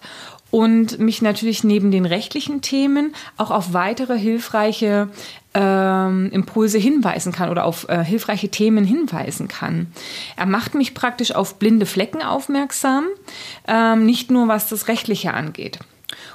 und 0.52 1.00
mich 1.00 1.21
natürlich 1.21 1.64
neben 1.64 1.90
den 1.90 2.07
rechtlichen 2.07 2.61
Themen 2.61 3.12
auch 3.37 3.50
auf 3.50 3.73
weitere 3.73 4.16
hilfreiche 4.16 5.09
ähm, 5.54 6.31
Impulse 6.31 6.78
hinweisen 6.78 7.33
kann 7.33 7.50
oder 7.50 7.64
auf 7.64 7.88
äh, 7.88 8.04
hilfreiche 8.04 8.50
Themen 8.50 8.85
hinweisen 8.85 9.49
kann. 9.49 9.88
Er 10.37 10.47
macht 10.47 10.76
mich 10.76 10.95
praktisch 10.95 11.35
auf 11.35 11.57
blinde 11.59 11.87
Flecken 11.87 12.23
aufmerksam, 12.23 13.07
ähm, 13.66 14.07
nicht 14.07 14.31
nur 14.31 14.47
was 14.47 14.69
das 14.69 14.87
Rechtliche 14.87 15.35
angeht. 15.35 15.81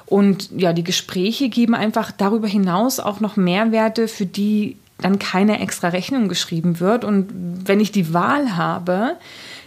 Und 0.06 0.50
ja, 0.56 0.72
die 0.72 0.84
Gespräche 0.84 1.48
geben 1.48 1.74
einfach 1.74 2.10
darüber 2.10 2.48
hinaus 2.48 3.00
auch 3.00 3.20
noch 3.20 3.36
Mehrwerte, 3.36 4.08
für 4.08 4.26
die 4.26 4.76
dann 5.00 5.18
keine 5.18 5.60
extra 5.60 5.88
Rechnung 5.88 6.28
geschrieben 6.28 6.80
wird. 6.80 7.04
Und 7.04 7.28
wenn 7.66 7.80
ich 7.80 7.92
die 7.92 8.12
Wahl 8.12 8.56
habe, 8.56 9.16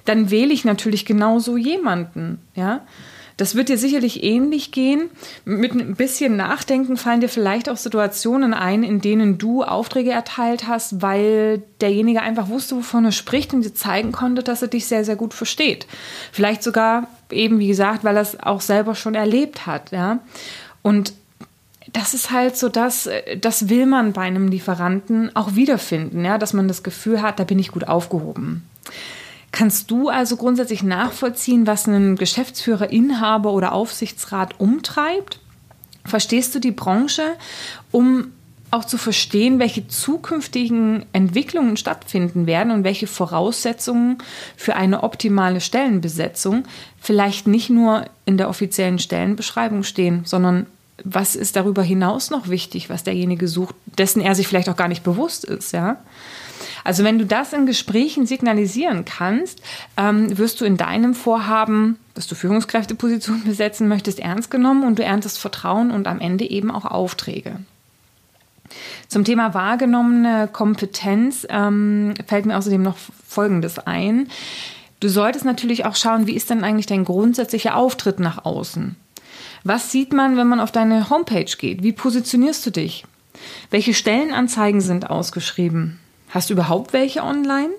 dann 0.06 0.30
wähle 0.30 0.54
ich 0.54 0.66
natürlich 0.66 1.06
genauso 1.06 1.58
jemanden, 1.58 2.40
ja. 2.56 2.82
Das 3.42 3.56
wird 3.56 3.70
dir 3.70 3.78
sicherlich 3.80 4.24
ähnlich 4.24 4.72
gehen. 4.72 5.10
Mit 5.46 5.74
ein 5.74 5.96
bisschen 5.96 6.38
Nachdenken 6.38 6.96
fallen 6.96 7.22
dir 7.22 7.28
vielleicht 7.28 7.70
auch 7.70 7.76
Situationen 7.76 8.54
ein, 8.54 8.84
in 8.84 9.02
denen 9.02 9.40
du 9.40 9.64
Aufträge 9.64 10.12
erteilt 10.12 10.68
hast, 10.68 11.02
weil 11.02 11.64
derjenige 11.82 12.22
einfach 12.22 12.50
wusste, 12.50 12.76
wovon 12.76 13.06
er 13.06 13.12
spricht 13.12 13.52
und 13.56 13.66
dir 13.66 13.74
zeigen 13.74 14.12
konnte, 14.12 14.44
dass 14.44 14.62
er 14.62 14.68
dich 14.68 14.86
sehr, 14.86 15.04
sehr 15.06 15.16
gut 15.16 15.34
versteht. 15.34 15.88
Vielleicht 16.32 16.62
sogar 16.62 17.08
eben, 17.32 17.58
wie 17.58 17.70
gesagt, 17.70 18.04
weil 18.04 18.16
er 18.16 18.22
es 18.22 18.40
auch 18.40 18.62
selber 18.62 18.94
schon 18.94 19.16
erlebt 19.16 19.66
hat, 19.66 19.92
ja. 19.92 20.20
Und 20.84 21.14
das 21.94 22.14
ist 22.14 22.30
halt 22.30 22.58
so 22.58 22.70
das, 22.70 23.10
das 23.40 23.70
will 23.70 23.88
man 23.88 24.14
bei 24.14 24.22
einem 24.22 24.50
Lieferanten 24.50 25.36
auch 25.36 25.56
wiederfinden, 25.56 26.24
ja, 26.24 26.38
dass 26.38 26.54
man 26.54 26.68
das 26.68 26.84
Gefühl 26.84 27.24
hat, 27.24 27.40
da 27.40 27.44
bin 27.44 27.58
ich 27.58 27.72
gut 27.72 27.88
aufgehoben. 27.88 28.70
Kannst 29.52 29.92
du 29.92 30.10
also 30.10 30.38
grundsätzlich 30.38 30.82
nachvollziehen, 30.82 31.68
was 31.68 31.88
einen 31.88 32.16
Geschäftsführer, 32.16 32.90
Inhaber 32.90 33.52
oder 33.52 33.74
Aufsichtsrat 33.74 34.60
umtreibt? 34.60 35.40
Verstehst 36.06 36.56
du 36.56 36.60
die 36.60 36.72
Branche, 36.72 37.36
um 37.92 38.32
auch 38.72 38.86
zu 38.86 38.98
verstehen, 38.98 39.60
welche 39.60 39.88
zukünftigen 39.90 41.06
Entwicklungen 41.12 41.76
stattfinden 41.76 42.48
werden 42.48 42.72
und 42.72 42.86
welche 42.86 43.06
Voraussetzungen 43.06 44.18
für 44.56 44.78
eine 44.78 45.04
optimale 45.04 45.60
Stellenbesetzung 45.60 46.64
vielleicht 47.00 47.48
nicht 47.48 47.70
nur 47.70 48.06
in 48.26 48.38
der 48.38 48.48
offiziellen 48.48 48.98
Stellenbeschreibung 48.98 49.84
stehen, 49.84 50.22
sondern 50.24 50.68
was 51.04 51.36
ist 51.36 51.58
darüber 51.58 51.84
hinaus 51.84 52.30
noch 52.30 52.48
wichtig, 52.48 52.90
was 52.90 53.04
derjenige 53.04 53.48
sucht, 53.48 53.76
dessen 53.98 54.22
er 54.22 54.36
sich 54.36 54.48
vielleicht 54.48 54.70
auch 54.70 54.78
gar 54.78 54.88
nicht 54.88 55.04
bewusst 55.04 55.44
ist, 55.44 55.74
ja? 55.74 55.98
Also 56.84 57.04
wenn 57.04 57.20
du 57.20 57.26
das 57.26 57.54
in 57.54 57.66
Gesprächen 57.66 58.26
signalisieren 58.26 59.06
kannst, 59.06 59.62
ähm, 59.98 60.38
wirst 60.38 60.62
du 60.62 60.66
in 60.66 60.78
deinem 60.78 61.14
Vorhaben, 61.14 61.98
dass 62.14 62.28
du 62.28 62.36
Führungskräftepositionen 62.36 63.44
besetzen 63.44 63.88
möchtest, 63.88 64.20
ernst 64.20 64.52
genommen 64.52 64.84
und 64.84 65.00
du 65.00 65.04
erntest 65.04 65.40
Vertrauen 65.40 65.92
und 65.92 66.08
am 66.08 66.20
Ende 66.20 66.50
eben 66.50 66.72
auch 66.72 66.86
Aufträge. 66.86 67.60
Zum 69.08 69.26
Thema 69.26 69.54
wahrgenommene 69.54 70.48
Kompetenz 70.52 71.46
ähm, 71.50 72.14
fällt 72.28 72.46
mir 72.46 72.58
außerdem 72.58 72.82
noch 72.82 72.98
Folgendes 73.28 73.80
ein. 73.80 74.30
Du 75.02 75.10
solltest 75.10 75.46
natürlich 75.46 75.86
auch 75.86 75.96
schauen, 75.96 76.28
wie 76.28 76.36
ist 76.36 76.50
denn 76.50 76.64
eigentlich 76.64 76.86
dein 76.86 77.06
grundsätzlicher 77.06 77.76
Auftritt 77.76 78.20
nach 78.20 78.46
außen? 78.46 78.96
Was 79.64 79.92
sieht 79.92 80.14
man, 80.14 80.38
wenn 80.38 80.48
man 80.48 80.60
auf 80.60 80.72
deine 80.72 81.10
Homepage 81.10 81.46
geht? 81.58 81.84
Wie 81.84 81.92
positionierst 81.92 82.66
du 82.66 82.72
dich? 82.72 83.06
Welche 83.70 83.94
Stellenanzeigen 83.94 84.82
sind 84.82 85.10
ausgeschrieben? 85.10 86.00
Hast 86.32 86.50
du 86.50 86.54
überhaupt 86.54 86.94
welche 86.94 87.24
online? 87.24 87.70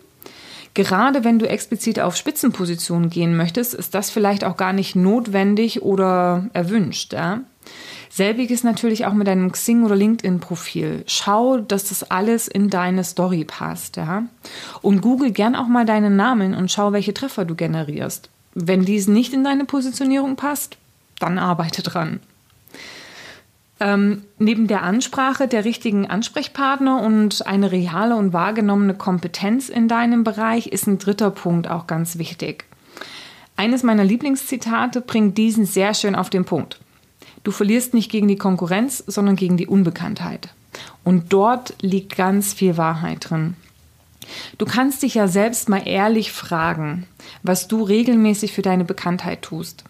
Gerade 0.74 1.24
wenn 1.24 1.38
du 1.38 1.48
explizit 1.48 2.00
auf 2.00 2.16
Spitzenpositionen 2.16 3.10
gehen 3.10 3.36
möchtest, 3.36 3.74
ist 3.74 3.94
das 3.94 4.10
vielleicht 4.10 4.44
auch 4.44 4.56
gar 4.56 4.72
nicht 4.72 4.96
notwendig 4.96 5.82
oder 5.82 6.48
erwünscht. 6.52 7.12
Ja? 7.12 7.40
Selbiges 8.10 8.62
natürlich 8.62 9.04
auch 9.06 9.12
mit 9.12 9.26
deinem 9.26 9.52
Xing- 9.52 9.84
oder 9.84 9.96
LinkedIn-Profil. 9.96 11.04
Schau, 11.06 11.58
dass 11.58 11.88
das 11.88 12.10
alles 12.10 12.48
in 12.48 12.70
deine 12.70 13.04
Story 13.04 13.44
passt. 13.44 13.96
Ja? 13.96 14.24
Und 14.80 15.00
google 15.02 15.30
gern 15.32 15.56
auch 15.56 15.68
mal 15.68 15.84
deinen 15.84 16.16
Namen 16.16 16.54
und 16.54 16.70
schau, 16.70 16.92
welche 16.92 17.14
Treffer 17.14 17.44
du 17.44 17.54
generierst. 17.54 18.30
Wenn 18.54 18.84
dies 18.84 19.08
nicht 19.08 19.32
in 19.32 19.44
deine 19.44 19.64
Positionierung 19.64 20.36
passt, 20.36 20.76
dann 21.18 21.38
arbeite 21.38 21.82
dran. 21.82 22.20
Ähm, 23.82 24.22
neben 24.38 24.68
der 24.68 24.84
Ansprache 24.84 25.48
der 25.48 25.64
richtigen 25.64 26.06
Ansprechpartner 26.06 27.02
und 27.02 27.44
eine 27.48 27.72
reale 27.72 28.14
und 28.14 28.32
wahrgenommene 28.32 28.94
Kompetenz 28.94 29.68
in 29.68 29.88
deinem 29.88 30.22
Bereich 30.22 30.68
ist 30.68 30.86
ein 30.86 30.98
dritter 30.98 31.32
Punkt 31.32 31.68
auch 31.68 31.88
ganz 31.88 32.16
wichtig. 32.16 32.64
Eines 33.56 33.82
meiner 33.82 34.04
Lieblingszitate 34.04 35.00
bringt 35.00 35.36
diesen 35.36 35.66
sehr 35.66 35.94
schön 35.94 36.14
auf 36.14 36.30
den 36.30 36.44
Punkt. 36.44 36.78
Du 37.42 37.50
verlierst 37.50 37.92
nicht 37.92 38.08
gegen 38.08 38.28
die 38.28 38.36
Konkurrenz, 38.36 39.02
sondern 39.04 39.34
gegen 39.34 39.56
die 39.56 39.66
Unbekanntheit. 39.66 40.50
Und 41.02 41.32
dort 41.32 41.74
liegt 41.82 42.14
ganz 42.14 42.52
viel 42.52 42.76
Wahrheit 42.76 43.30
drin. 43.30 43.56
Du 44.58 44.64
kannst 44.64 45.02
dich 45.02 45.14
ja 45.14 45.26
selbst 45.26 45.68
mal 45.68 45.82
ehrlich 45.88 46.30
fragen, 46.30 47.08
was 47.42 47.66
du 47.66 47.82
regelmäßig 47.82 48.52
für 48.52 48.62
deine 48.62 48.84
Bekanntheit 48.84 49.42
tust. 49.42 49.82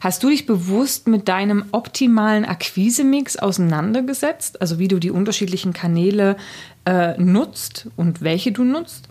Hast 0.00 0.22
du 0.22 0.28
dich 0.28 0.46
bewusst 0.46 1.08
mit 1.08 1.28
deinem 1.28 1.64
optimalen 1.72 2.44
Akquisemix 2.44 3.36
auseinandergesetzt, 3.36 4.60
also 4.60 4.78
wie 4.78 4.88
du 4.88 4.98
die 4.98 5.10
unterschiedlichen 5.10 5.72
Kanäle 5.72 6.36
äh, 6.84 7.16
nutzt 7.20 7.88
und 7.96 8.22
welche 8.22 8.52
du 8.52 8.64
nutzt? 8.64 9.08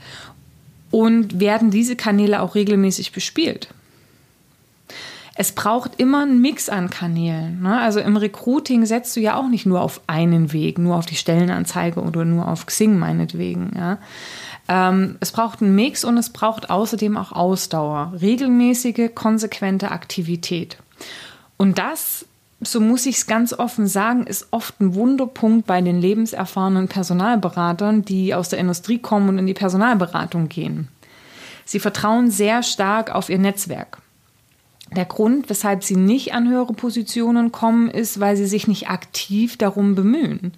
Und 0.92 1.40
werden 1.40 1.72
diese 1.72 1.96
Kanäle 1.96 2.42
auch 2.42 2.56
regelmäßig 2.56 3.14
bespielt? 3.14 3.70
Es 5.36 5.54
braucht 5.54 6.00
immer 6.00 6.24
einen 6.24 6.42
Mix 6.42 6.68
an 6.68 6.90
Kanälen. 6.90 7.62
Ne? 7.62 7.80
Also 7.80 8.02
im 8.02 8.18
Recruiting 8.18 8.86
setzt 8.86 9.16
du 9.16 9.22
ja 9.22 9.38
auch 9.38 9.48
nicht 9.48 9.66
nur 9.66 9.82
auf 9.82 10.02
einen 10.06 10.52
Weg, 10.52 10.78
nur 10.78 10.98
auf 10.98 11.06
die 11.06 11.16
Stellenanzeige 11.16 12.02
oder 12.02 12.26
nur 12.26 12.50
auf 12.50 12.66
Xing 12.66 13.00
meinetwegen. 13.00 13.72
Ja? 13.76 13.98
Ähm, 14.72 15.18
es 15.20 15.34
braucht 15.34 15.62
einen 15.62 15.76
Mix 15.76 16.06
und 16.06 16.18
es 16.18 16.30
braucht 16.30 16.70
außerdem 16.70 17.18
auch 17.18 17.34
Ausdauer, 17.34 18.14
regelmäßige, 18.22 19.10
konsequente 19.14 19.92
Aktivität. 19.92 20.78
Und 21.58 21.78
das, 21.78 22.26
so 22.62 22.80
muss 22.80 23.06
ich 23.06 23.18
es 23.18 23.28
ganz 23.28 23.52
offen 23.52 23.86
sagen, 23.86 24.26
ist 24.26 24.48
oft 24.52 24.80
ein 24.80 24.96
Wunderpunkt 24.96 25.68
bei 25.68 25.82
den 25.82 26.00
lebenserfahrenen 26.00 26.88
Personalberatern, 26.88 28.06
die 28.06 28.34
aus 28.34 28.48
der 28.48 28.60
Industrie 28.60 29.00
kommen 29.00 29.28
und 29.28 29.40
in 29.40 29.46
die 29.46 29.54
Personalberatung 29.54 30.48
gehen. 30.48 30.88
Sie 31.66 31.80
vertrauen 31.80 32.32
sehr 32.32 32.64
stark 32.64 33.14
auf 33.14 33.28
ihr 33.28 33.40
Netzwerk. 33.40 33.98
Der 34.96 35.06
Grund, 35.06 35.50
weshalb 35.50 35.84
sie 35.84 35.98
nicht 35.98 36.34
an 36.34 36.48
höhere 36.48 36.74
Positionen 36.74 37.52
kommen, 37.52 37.90
ist, 37.90 38.22
weil 38.22 38.38
sie 38.38 38.48
sich 38.48 38.70
nicht 38.70 38.90
aktiv 38.90 39.58
darum 39.58 39.96
bemühen. 39.96 40.54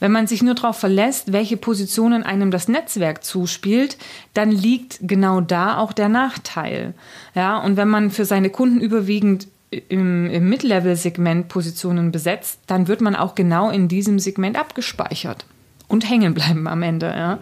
Wenn 0.00 0.12
man 0.12 0.26
sich 0.26 0.42
nur 0.42 0.54
darauf 0.54 0.78
verlässt, 0.78 1.32
welche 1.32 1.56
Positionen 1.56 2.22
einem 2.22 2.50
das 2.50 2.68
Netzwerk 2.68 3.22
zuspielt, 3.22 3.98
dann 4.34 4.50
liegt 4.50 4.98
genau 5.02 5.40
da 5.40 5.78
auch 5.78 5.92
der 5.92 6.08
Nachteil. 6.08 6.94
Ja, 7.34 7.58
und 7.58 7.76
wenn 7.76 7.88
man 7.88 8.10
für 8.10 8.24
seine 8.24 8.50
Kunden 8.50 8.80
überwiegend 8.80 9.46
im, 9.70 10.28
im 10.30 10.48
Mid-Level-Segment 10.48 11.48
Positionen 11.48 12.10
besetzt, 12.10 12.60
dann 12.66 12.88
wird 12.88 13.00
man 13.00 13.14
auch 13.14 13.34
genau 13.34 13.70
in 13.70 13.86
diesem 13.86 14.18
Segment 14.18 14.58
abgespeichert 14.58 15.44
und 15.86 16.08
hängen 16.08 16.34
bleiben 16.34 16.66
am 16.66 16.82
Ende. 16.82 17.06
Ja. 17.06 17.38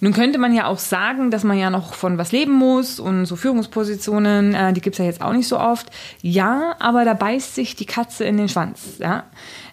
Nun 0.00 0.12
könnte 0.12 0.38
man 0.38 0.54
ja 0.54 0.66
auch 0.66 0.78
sagen, 0.78 1.30
dass 1.30 1.44
man 1.44 1.58
ja 1.58 1.70
noch 1.70 1.94
von 1.94 2.18
was 2.18 2.30
leben 2.30 2.52
muss 2.52 3.00
und 3.00 3.24
so 3.24 3.36
Führungspositionen, 3.36 4.54
äh, 4.54 4.72
die 4.74 4.82
gibt 4.82 4.94
es 4.94 4.98
ja 4.98 5.06
jetzt 5.06 5.22
auch 5.22 5.32
nicht 5.32 5.48
so 5.48 5.58
oft. 5.58 5.86
Ja, 6.20 6.76
aber 6.78 7.06
da 7.06 7.14
beißt 7.14 7.54
sich 7.54 7.74
die 7.74 7.86
Katze 7.86 8.24
in 8.24 8.36
den 8.36 8.50
Schwanz. 8.50 8.98
Ja? 8.98 9.24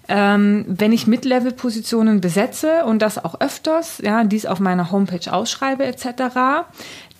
Ähm, 0.08 0.66
wenn 0.68 0.92
ich 0.92 1.08
Mid-Level-Positionen 1.08 2.22
besetze 2.22 2.86
und 2.86 3.02
das 3.02 3.24
auch 3.24 3.40
öfters, 3.40 4.00
ja, 4.00 4.24
dies 4.24 4.46
auf 4.46 4.60
meiner 4.60 4.92
Homepage 4.92 5.32
ausschreibe 5.32 5.86
etc., 5.86 6.66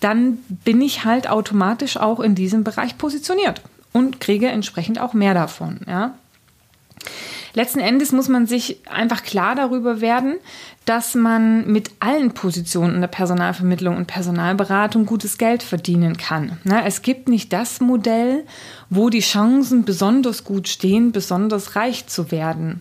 dann 0.00 0.38
bin 0.48 0.80
ich 0.80 1.04
halt 1.04 1.30
automatisch 1.30 1.96
auch 1.96 2.20
in 2.20 2.34
diesem 2.34 2.64
Bereich 2.64 2.98
positioniert 2.98 3.62
und 3.92 4.20
kriege 4.20 4.48
entsprechend 4.48 5.00
auch 5.00 5.14
mehr 5.14 5.34
davon. 5.34 5.80
Ja. 5.86 6.14
Letzten 7.54 7.80
Endes 7.80 8.12
muss 8.12 8.28
man 8.28 8.46
sich 8.46 8.78
einfach 8.88 9.22
klar 9.22 9.54
darüber 9.54 10.00
werden, 10.00 10.36
dass 10.86 11.14
man 11.14 11.70
mit 11.70 11.90
allen 12.00 12.32
Positionen 12.32 12.94
in 12.94 13.02
der 13.02 13.08
Personalvermittlung 13.08 13.96
und 13.96 14.06
Personalberatung 14.06 15.04
gutes 15.04 15.36
Geld 15.36 15.62
verdienen 15.62 16.16
kann. 16.16 16.58
Ne, 16.64 16.82
es 16.84 17.02
gibt 17.02 17.28
nicht 17.28 17.52
das 17.52 17.80
Modell, 17.80 18.44
wo 18.88 19.10
die 19.10 19.20
Chancen 19.20 19.84
besonders 19.84 20.44
gut 20.44 20.68
stehen, 20.68 21.12
besonders 21.12 21.76
reich 21.76 22.06
zu 22.06 22.30
werden. 22.30 22.80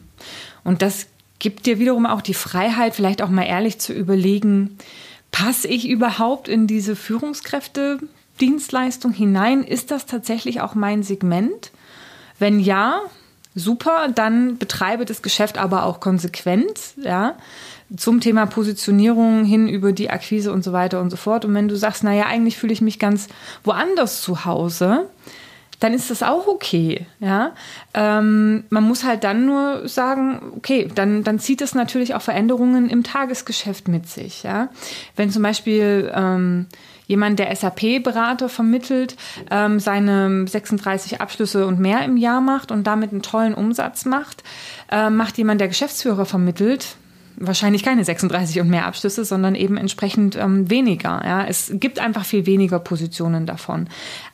Und 0.64 0.82
das 0.82 1.08
gibt 1.40 1.66
dir 1.66 1.80
wiederum 1.80 2.06
auch 2.06 2.22
die 2.22 2.34
Freiheit, 2.34 2.96
vielleicht 2.96 3.22
auch 3.22 3.30
mal 3.30 3.44
ehrlich 3.44 3.80
zu 3.80 3.92
überlegen, 3.92 4.78
passe 5.32 5.68
ich 5.68 5.90
überhaupt 5.90 6.48
in 6.48 6.68
diese 6.68 6.96
Führungskräfte-Dienstleistung 6.96 9.12
hinein? 9.12 9.64
Ist 9.64 9.92
das 9.92 10.06
tatsächlich 10.06 10.62
auch 10.62 10.76
mein 10.76 11.04
Segment? 11.04 11.72
Wenn 12.40 12.60
ja, 12.60 13.02
super, 13.56 14.08
dann 14.14 14.58
betreibe 14.58 15.06
das 15.06 15.22
Geschäft 15.22 15.58
aber 15.58 15.86
auch 15.86 16.00
konsequent, 16.00 16.80
ja, 16.98 17.36
zum 17.96 18.22
Thema 18.22 18.46
Positionierung 18.46 19.44
hin 19.44 19.68
über 19.68 19.92
die 19.92 20.10
Akquise 20.10 20.52
und 20.54 20.64
so 20.64 20.72
weiter 20.72 21.02
und 21.02 21.10
so 21.10 21.18
fort. 21.18 21.44
Und 21.44 21.54
wenn 21.54 21.68
du 21.68 21.76
sagst, 21.76 22.04
naja, 22.04 22.26
eigentlich 22.26 22.58
fühle 22.58 22.74
ich 22.74 22.82
mich 22.82 23.00
ganz 23.00 23.28
woanders 23.64 24.22
zu 24.22 24.46
Hause, 24.46 25.10
dann 25.82 25.94
ist 25.94 26.10
das 26.10 26.24
auch 26.24 26.48
okay. 26.48 27.06
Ja? 27.20 27.52
Ähm, 27.94 28.64
man 28.70 28.84
muss 28.84 29.04
halt 29.04 29.24
dann 29.24 29.46
nur 29.46 29.88
sagen, 29.90 30.54
okay, 30.56 30.90
dann, 30.94 31.24
dann 31.24 31.40
zieht 31.40 31.60
das 31.60 31.76
natürlich 31.76 32.14
auch 32.14 32.22
Veränderungen 32.22 32.90
im 32.90 33.04
Tagesgeschäft 33.04 33.88
mit 33.88 34.08
sich. 34.08 34.44
Ja? 34.44 34.70
Wenn 35.16 35.32
zum 35.32 35.42
Beispiel 35.42 36.12
ähm, 36.16 36.68
jemand, 37.12 37.38
der 37.38 37.54
SAP-Berater 37.54 38.50
vermittelt, 38.50 39.16
ähm, 39.52 39.80
seine 39.80 40.48
36 40.48 41.22
Abschlüsse 41.22 41.68
und 41.68 41.80
mehr 41.80 42.04
im 42.04 42.18
Jahr 42.18 42.42
macht 42.42 42.72
und 42.72 42.88
damit 42.88 43.12
einen 43.12 43.22
tollen 43.22 43.54
Umsatz 43.54 44.06
macht, 44.06 44.44
äh, 44.90 45.10
macht 45.10 45.38
jemand, 45.38 45.62
der 45.62 45.68
Geschäftsführer 45.68 46.26
vermittelt, 46.26 46.96
wahrscheinlich 47.36 47.84
keine 47.84 48.06
36 48.06 48.62
und 48.62 48.70
mehr 48.70 48.86
Abschlüsse, 48.86 49.26
sondern 49.26 49.56
eben 49.56 49.76
entsprechend 49.78 50.38
ähm, 50.38 50.70
weniger. 50.70 51.22
Ja. 51.26 51.46
Es 51.46 51.72
gibt 51.76 52.00
einfach 52.00 52.24
viel 52.24 52.46
weniger 52.46 52.80
Positionen 52.80 53.46
davon. 53.46 53.88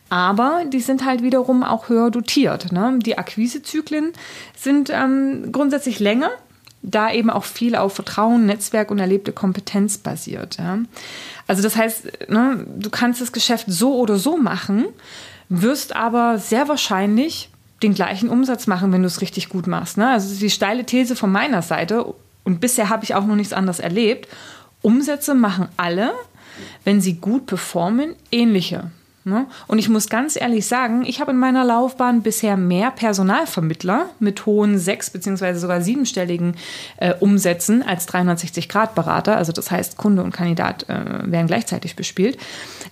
Aber 0.10 0.64
die 0.72 0.80
sind 0.80 1.04
halt 1.04 1.24
wiederum 1.24 1.64
auch 1.64 1.90
höher 1.90 2.12
dotiert. 2.12 2.72
Ne? 2.72 3.00
Die 3.02 3.18
Akquisezyklen 3.18 4.14
sind 4.56 4.90
ähm, 4.94 5.52
grundsätzlich 5.52 6.00
länger, 6.00 6.30
da 6.84 7.12
eben 7.12 7.30
auch 7.30 7.44
viel 7.44 7.76
auf 7.76 7.96
Vertrauen, 7.96 8.46
Netzwerk 8.46 8.92
und 8.92 9.00
erlebte 9.00 9.34
Kompetenz 9.34 9.98
basiert. 9.98 10.58
Ja? 10.60 10.80
Also 11.48 11.64
das 11.64 11.76
heißt, 11.76 12.30
ne, 12.30 12.66
du 12.78 12.90
kannst 12.90 13.22
das 13.22 13.32
Geschäft 13.32 13.66
so 13.68 13.96
oder 13.96 14.18
so 14.18 14.38
machen, 14.38 14.88
wirst 15.50 15.96
aber 15.96 16.38
sehr 16.38 16.68
wahrscheinlich 16.68 17.50
den 17.84 17.94
gleichen 17.94 18.30
Umsatz 18.30 18.68
machen, 18.68 18.92
wenn 18.92 19.02
du 19.02 19.08
es 19.08 19.22
richtig 19.22 19.50
gut 19.50 19.68
machst. 19.68 19.98
Ne? 19.98 20.10
Also 20.10 20.38
die 20.38 20.50
steile 20.50 20.86
These 20.86 21.16
von 21.16 21.32
meiner 21.32 21.62
Seite, 21.62 22.14
und 22.44 22.60
bisher 22.60 22.90
habe 22.90 23.04
ich 23.04 23.16
auch 23.16 23.26
noch 23.26 23.36
nichts 23.36 23.54
anderes 23.54 23.80
erlebt, 23.80 24.28
Umsätze 24.82 25.36
machen 25.36 25.68
alle, 25.78 26.12
wenn 26.84 27.02
sie 27.02 27.16
gut 27.16 27.46
performen, 27.46 28.16
ähnliche. 28.32 28.90
Ne? 29.28 29.46
Und 29.68 29.78
ich 29.78 29.90
muss 29.90 30.08
ganz 30.08 30.40
ehrlich 30.40 30.66
sagen, 30.68 31.04
ich 31.06 31.20
habe 31.20 31.32
in 31.32 31.38
meiner 31.38 31.66
Laufbahn 31.66 32.22
bisher 32.22 32.56
mehr 32.56 32.92
Personalvermittler 32.92 34.06
mit 34.20 34.46
hohen 34.46 34.80
sechs- 34.80 35.10
bzw. 35.10 35.56
sogar 35.56 35.82
siebenstelligen 35.82 36.56
äh, 36.96 37.14
Umsätzen 37.20 37.84
als 37.84 38.08
360-Grad-Berater, 38.08 39.36
also 39.36 39.52
das 39.52 39.70
heißt 39.70 39.98
Kunde 39.98 40.24
und 40.24 40.32
Kandidat 40.32 40.88
äh, 40.88 41.30
werden 41.30 41.48
gleichzeitig 41.48 41.98
bespielt, 41.98 42.38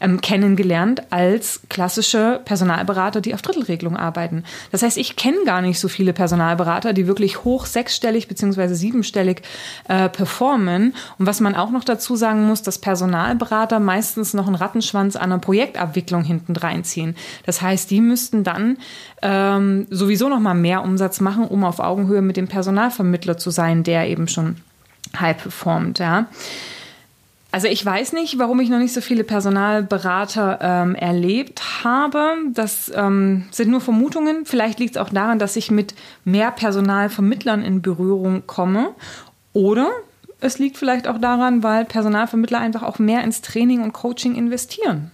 ähm, 0.01 0.19
kennengelernt 0.19 1.03
als 1.09 1.61
klassische 1.69 2.41
Personalberater, 2.43 3.21
die 3.21 3.33
auf 3.33 3.41
Drittelregelung 3.41 3.95
arbeiten. 3.95 4.43
Das 4.73 4.83
heißt, 4.83 4.97
ich 4.97 5.15
kenne 5.15 5.37
gar 5.45 5.61
nicht 5.61 5.79
so 5.79 5.87
viele 5.87 6.11
Personalberater, 6.11 6.91
die 6.91 7.07
wirklich 7.07 7.45
hoch 7.45 7.65
sechsstellig 7.65 8.27
bzw. 8.27 8.73
siebenstellig 8.73 9.41
äh, 9.87 10.09
performen. 10.09 10.93
Und 11.17 11.27
was 11.27 11.39
man 11.39 11.55
auch 11.55 11.71
noch 11.71 11.85
dazu 11.85 12.17
sagen 12.17 12.45
muss, 12.45 12.61
dass 12.61 12.79
Personalberater 12.79 13.79
meistens 13.79 14.33
noch 14.33 14.47
einen 14.47 14.55
Rattenschwanz 14.55 15.15
an 15.15 15.31
einer 15.31 15.39
Projektabwicklung 15.39 16.24
hinten 16.25 16.55
reinziehen. 16.55 17.15
Das 17.45 17.61
heißt, 17.61 17.89
die 17.89 18.01
müssten 18.01 18.43
dann 18.43 18.77
ähm, 19.21 19.87
sowieso 19.89 20.27
noch 20.27 20.39
mal 20.39 20.53
mehr 20.53 20.83
Umsatz 20.83 21.21
machen, 21.21 21.45
um 21.45 21.63
auf 21.63 21.79
Augenhöhe 21.79 22.21
mit 22.21 22.37
dem 22.37 22.47
Personalvermittler 22.47 23.37
zu 23.37 23.49
sein, 23.51 23.83
der 23.83 24.09
eben 24.09 24.27
schon 24.27 24.57
high 25.19 25.37
performt. 25.37 25.99
Ja. 25.99 26.27
Also 27.55 27.69
ich 27.69 27.85
weiß 27.85 28.11
nicht, 28.11 28.37
warum 28.37 28.59
ich 28.59 28.67
noch 28.67 28.79
nicht 28.79 28.93
so 28.93 28.99
viele 28.99 29.23
Personalberater 29.23 30.59
ähm, 30.61 30.93
erlebt 30.93 31.85
habe. 31.85 32.33
Das 32.53 32.91
ähm, 32.93 33.45
sind 33.49 33.71
nur 33.71 33.79
Vermutungen. 33.79 34.45
Vielleicht 34.45 34.79
liegt 34.79 34.97
es 34.97 35.01
auch 35.01 35.07
daran, 35.07 35.39
dass 35.39 35.55
ich 35.55 35.71
mit 35.71 35.95
mehr 36.25 36.51
Personalvermittlern 36.51 37.63
in 37.63 37.81
Berührung 37.81 38.43
komme. 38.45 38.89
Oder 39.53 39.89
es 40.41 40.59
liegt 40.59 40.75
vielleicht 40.75 41.07
auch 41.07 41.17
daran, 41.17 41.63
weil 41.63 41.85
Personalvermittler 41.85 42.59
einfach 42.59 42.83
auch 42.83 42.99
mehr 42.99 43.23
ins 43.23 43.39
Training 43.39 43.81
und 43.83 43.93
Coaching 43.93 44.35
investieren 44.35 45.11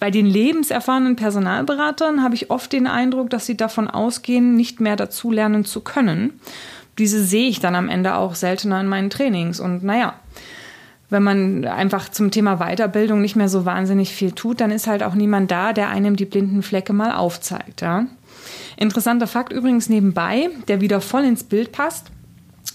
bei 0.00 0.10
den 0.10 0.24
lebenserfahrenen 0.24 1.14
Personalberatern 1.14 2.22
habe 2.22 2.34
ich 2.34 2.50
oft 2.50 2.72
den 2.72 2.86
Eindruck, 2.86 3.28
dass 3.28 3.44
sie 3.44 3.56
davon 3.56 3.88
ausgehen, 3.88 4.56
nicht 4.56 4.80
mehr 4.80 4.96
dazulernen 4.96 5.66
zu 5.66 5.82
können. 5.82 6.40
Diese 6.98 7.22
sehe 7.22 7.48
ich 7.48 7.60
dann 7.60 7.74
am 7.74 7.90
Ende 7.90 8.14
auch 8.14 8.34
seltener 8.34 8.80
in 8.80 8.88
meinen 8.88 9.10
Trainings. 9.10 9.60
Und 9.60 9.84
naja, 9.84 10.14
wenn 11.10 11.22
man 11.22 11.66
einfach 11.66 12.08
zum 12.08 12.30
Thema 12.30 12.56
Weiterbildung 12.56 13.20
nicht 13.20 13.36
mehr 13.36 13.50
so 13.50 13.66
wahnsinnig 13.66 14.14
viel 14.14 14.32
tut, 14.32 14.62
dann 14.62 14.70
ist 14.70 14.86
halt 14.86 15.02
auch 15.02 15.14
niemand 15.14 15.50
da, 15.50 15.74
der 15.74 15.90
einem 15.90 16.16
die 16.16 16.24
blinden 16.24 16.62
Flecke 16.62 16.94
mal 16.94 17.12
aufzeigt. 17.12 17.82
Ja? 17.82 18.06
Interessanter 18.78 19.26
Fakt 19.26 19.52
übrigens 19.52 19.90
nebenbei, 19.90 20.48
der 20.68 20.80
wieder 20.80 21.02
voll 21.02 21.24
ins 21.24 21.44
Bild 21.44 21.72
passt 21.72 22.10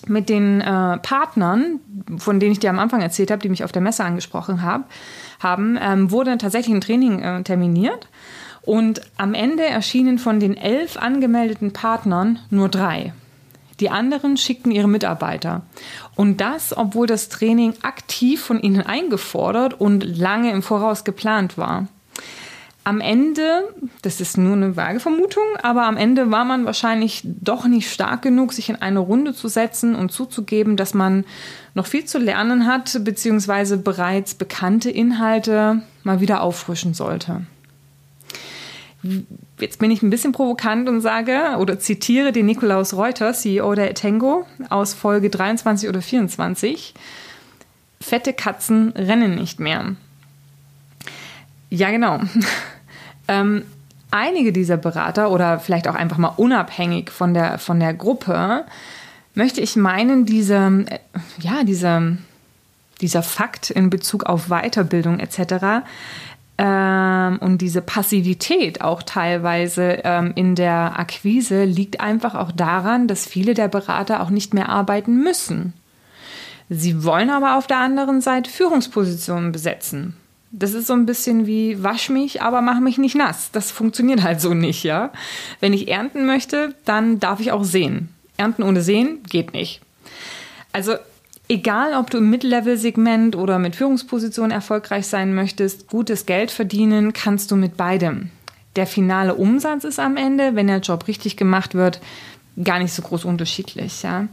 mit 0.10 0.30
den 0.30 0.62
äh, 0.62 0.98
Partnern, 0.98 1.80
von 2.18 2.40
denen 2.40 2.52
ich 2.52 2.60
dir 2.60 2.70
am 2.70 2.80
Anfang 2.80 3.02
erzählt 3.02 3.32
habe, 3.32 3.42
die 3.42 3.50
mich 3.50 3.64
auf 3.64 3.72
der 3.72 3.82
Messe 3.82 4.04
angesprochen 4.04 4.62
hab, 4.62 4.90
haben, 5.40 5.78
ähm, 5.82 6.12
wurde 6.12 6.38
tatsächlich 6.38 6.76
ein 6.76 6.82
Training 6.82 7.20
äh, 7.20 7.44
terminiert. 7.44 8.08
Und 8.62 9.02
am 9.18 9.34
Ende 9.34 9.64
erschienen 9.64 10.18
von 10.18 10.40
den 10.40 10.58
elf 10.58 10.98
angemeldeten 10.98 11.72
Partnern 11.72 12.40
nur 12.50 12.70
drei. 12.70 13.14
Die 13.80 13.90
anderen 13.90 14.38
schickten 14.38 14.72
ihre 14.72 14.88
Mitarbeiter. 14.88 15.64
Und 16.16 16.42
das, 16.42 16.76
obwohl 16.76 17.08
das 17.08 17.30
Training 17.30 17.74
aktiv 17.84 18.42
von 18.42 18.60
ihnen 18.60 18.82
eingefordert 18.82 19.80
und 19.80 20.04
lange 20.04 20.52
im 20.52 20.64
Voraus 20.64 21.04
geplant 21.04 21.58
war 21.58 21.88
am 22.86 23.02
Ende, 23.02 23.64
das 24.04 24.22
ist 24.22 24.38
nur 24.38 24.54
eine 24.54 24.78
vage 24.78 25.00
Vermutung, 25.00 25.44
aber 25.64 25.86
am 25.86 25.98
Ende 25.98 26.30
war 26.30 26.46
man 26.46 26.66
wahrscheinlich 26.66 27.22
doch 27.24 27.66
nicht 27.66 27.92
stark 27.92 28.22
genug, 28.22 28.54
sich 28.54 28.70
in 28.70 28.76
eine 28.76 29.00
Runde 29.00 29.34
zu 29.34 29.48
setzen 29.48 29.96
und 29.96 30.12
zuzugeben, 30.12 30.78
dass 30.78 30.94
man 30.94 31.26
noch 31.74 31.88
viel 31.88 32.06
zu 32.06 32.20
lernen 32.20 32.68
hat, 32.68 33.04
beziehungsweise 33.04 33.78
bereits 33.78 34.36
bekannte 34.36 34.92
Inhalte 34.92 35.82
mal 36.04 36.22
wieder 36.22 36.42
auffrischen 36.42 36.94
sollte. 36.94 37.42
Jetzt 39.60 39.80
bin 39.80 39.90
ich 39.90 40.04
ein 40.04 40.12
bisschen 40.12 40.32
provokant 40.32 40.88
und 40.88 41.02
sage 41.02 41.58
oder 41.58 41.80
zitiere 41.80 42.32
den 42.32 42.46
Nikolaus 42.46 42.94
Reuter, 42.94 43.34
CEO 43.34 43.74
der 43.74 43.90
Etengo, 43.90 44.46
aus 44.70 44.94
Folge 44.94 45.32
23 45.32 45.90
oder 45.90 46.04
24. 46.04 46.94
Fette 48.00 48.34
Katzen 48.34 48.92
rennen 48.92 49.36
nicht 49.36 49.60
mehr. 49.60 49.96
Ja, 51.72 51.90
genau. 51.92 52.20
Ähm, 53.28 53.64
einige 54.12 54.54
dieser 54.54 54.78
Berater 54.78 55.32
oder 55.32 55.60
vielleicht 55.60 55.88
auch 55.88 55.96
einfach 55.96 56.18
mal 56.18 56.34
unabhängig 56.38 57.12
von 57.12 57.34
der, 57.34 57.58
von 57.60 57.80
der 57.80 57.94
Gruppe, 57.94 58.66
möchte 59.34 59.62
ich 59.62 59.76
meinen, 59.76 60.26
diese, 60.26 60.86
äh, 60.88 61.00
ja, 61.40 61.64
diese, 61.64 62.18
dieser 63.02 63.24
Fakt 63.24 63.70
in 63.70 63.90
Bezug 63.90 64.24
auf 64.26 64.48
Weiterbildung 64.48 65.20
etc. 65.20 65.84
Ähm, 66.58 67.38
und 67.40 67.58
diese 67.60 67.82
Passivität 67.82 68.82
auch 68.82 69.04
teilweise 69.04 70.00
ähm, 70.04 70.32
in 70.36 70.56
der 70.56 70.98
Akquise 70.98 71.66
liegt 71.66 72.00
einfach 72.00 72.36
auch 72.36 72.52
daran, 72.52 73.08
dass 73.08 73.28
viele 73.28 73.54
der 73.54 73.68
Berater 73.68 74.22
auch 74.22 74.30
nicht 74.30 74.54
mehr 74.54 74.70
arbeiten 74.70 75.22
müssen. 75.22 75.74
Sie 76.70 77.04
wollen 77.04 77.30
aber 77.30 77.58
auf 77.58 77.68
der 77.68 77.78
anderen 77.78 78.22
Seite 78.22 78.50
Führungspositionen 78.50 79.52
besetzen. 79.52 80.16
Das 80.58 80.74
ist 80.74 80.88
so 80.88 80.94
ein 80.94 81.06
bisschen 81.06 81.48
wie 81.48 81.84
wasch 81.84 82.10
mich, 82.10 82.42
aber 82.42 82.62
mach 82.62 82.80
mich 82.80 82.98
nicht 82.98 83.16
nass. 83.16 83.52
Das 83.52 83.72
funktioniert 83.72 84.24
halt 84.24 84.40
so 84.40 84.54
nicht, 84.54 84.84
ja. 84.84 85.12
Wenn 85.60 85.74
ich 85.74 85.90
ernten 85.90 86.26
möchte, 86.26 86.74
dann 86.86 87.20
darf 87.20 87.42
ich 87.42 87.52
auch 87.52 87.66
sehen. 87.66 88.10
Ernten 88.38 88.64
ohne 88.64 88.82
Sehen 88.82 89.20
geht 89.30 89.52
nicht. 89.52 89.82
Also 90.72 90.96
egal, 91.50 91.94
ob 91.94 92.10
du 92.10 92.20
im 92.20 92.30
Mid-Level-Segment 92.30 93.36
oder 93.36 93.60
mit 93.60 93.76
Führungspositionen 93.76 94.52
erfolgreich 94.52 95.08
sein 95.08 95.36
möchtest, 95.36 95.90
gutes 95.90 96.26
Geld 96.26 96.52
verdienen 96.52 97.12
kannst 97.12 97.52
du 97.52 97.58
mit 97.58 97.76
beidem. 97.76 98.30
Der 98.78 98.88
finale 98.88 99.36
Umsatz 99.36 99.84
ist 99.84 100.00
am 100.00 100.16
Ende, 100.16 100.56
wenn 100.56 100.68
der 100.68 100.80
Job 100.80 101.08
richtig 101.08 101.36
gemacht 101.36 101.76
wird, 101.76 102.00
gar 102.64 102.80
nicht 102.80 102.94
so 102.94 103.02
groß 103.02 103.26
unterschiedlich. 103.26 104.04
Ja. 104.04 104.28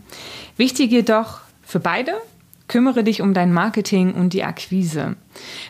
Wichtig 0.56 0.92
jedoch 0.92 1.40
für 1.64 1.80
beide, 1.80 2.14
Kümmere 2.72 3.04
dich 3.04 3.20
um 3.20 3.35
dein 3.35 3.52
Marketing 3.52 4.14
und 4.14 4.32
die 4.32 4.44
Akquise. 4.44 5.16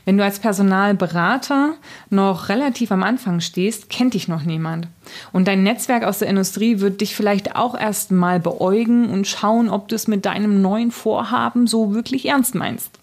Wenn 0.04 0.18
du 0.18 0.22
als 0.22 0.38
Personalberater 0.38 1.74
noch 2.10 2.48
relativ 2.48 2.92
am 2.92 3.02
Anfang 3.02 3.40
stehst, 3.40 3.90
kennt 3.90 4.14
dich 4.14 4.28
noch 4.28 4.44
niemand. 4.44 4.86
Und 5.32 5.48
dein 5.48 5.64
Netzwerk 5.64 6.04
aus 6.04 6.20
der 6.20 6.28
Industrie 6.28 6.78
wird 6.78 7.00
dich 7.00 7.16
vielleicht 7.16 7.56
auch 7.56 7.76
erst 7.76 8.12
mal 8.12 8.38
beäugen 8.38 9.10
und 9.10 9.26
schauen, 9.26 9.68
ob 9.68 9.88
du 9.88 9.96
es 9.96 10.06
mit 10.06 10.24
deinem 10.24 10.62
neuen 10.62 10.92
Vorhaben 10.92 11.66
so 11.66 11.92
wirklich 11.92 12.26
ernst 12.26 12.54
meinst. 12.54 13.00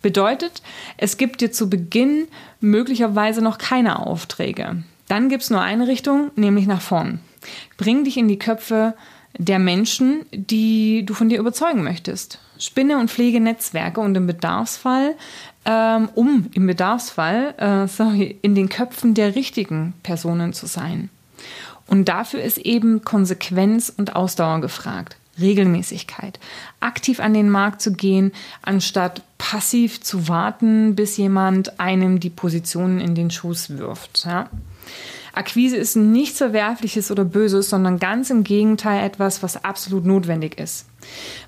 Bedeutet, 0.00 0.62
es 0.96 1.18
gibt 1.18 1.42
dir 1.42 1.52
zu 1.52 1.68
Beginn 1.68 2.28
möglicherweise 2.62 3.42
noch 3.42 3.58
keine 3.58 3.98
Aufträge. 3.98 4.82
Dann 5.08 5.28
gibt 5.28 5.42
es 5.42 5.50
nur 5.50 5.60
eine 5.60 5.88
Richtung, 5.88 6.30
nämlich 6.36 6.66
nach 6.66 6.80
vorn. 6.80 7.20
Bring 7.76 8.04
dich 8.04 8.16
in 8.16 8.28
die 8.28 8.38
Köpfe 8.38 8.94
der 9.38 9.58
Menschen, 9.58 10.26
die 10.32 11.04
du 11.04 11.14
von 11.14 11.28
dir 11.28 11.38
überzeugen 11.38 11.82
möchtest. 11.82 12.38
Spinne 12.58 12.98
und 12.98 13.10
pflege 13.10 13.40
Netzwerke 13.40 14.00
und 14.00 14.14
im 14.14 14.26
Bedarfsfall, 14.26 15.14
ähm, 15.64 16.08
um 16.14 16.48
im 16.52 16.66
Bedarfsfall 16.66 17.54
äh, 17.56 17.88
sorry, 17.88 18.38
in 18.42 18.54
den 18.54 18.68
Köpfen 18.68 19.14
der 19.14 19.34
richtigen 19.34 19.94
Personen 20.02 20.52
zu 20.52 20.66
sein. 20.66 21.08
Und 21.86 22.08
dafür 22.08 22.42
ist 22.42 22.58
eben 22.58 23.04
Konsequenz 23.04 23.92
und 23.94 24.14
Ausdauer 24.14 24.60
gefragt. 24.60 25.16
Regelmäßigkeit. 25.40 26.38
Aktiv 26.80 27.20
an 27.20 27.34
den 27.34 27.50
Markt 27.50 27.80
zu 27.80 27.92
gehen, 27.92 28.32
anstatt 28.60 29.22
passiv 29.38 30.00
zu 30.00 30.28
warten, 30.28 30.94
bis 30.94 31.16
jemand 31.16 31.80
einem 31.80 32.20
die 32.20 32.30
Positionen 32.30 33.00
in 33.00 33.14
den 33.14 33.30
Schoß 33.30 33.78
wirft. 33.78 34.24
Ja? 34.26 34.48
Akquise 35.34 35.76
ist 35.76 35.96
nichts 35.96 36.38
Verwerfliches 36.38 37.10
oder 37.10 37.24
Böses, 37.24 37.70
sondern 37.70 37.98
ganz 37.98 38.30
im 38.30 38.44
Gegenteil 38.44 39.04
etwas, 39.04 39.42
was 39.42 39.64
absolut 39.64 40.04
notwendig 40.04 40.58
ist. 40.58 40.86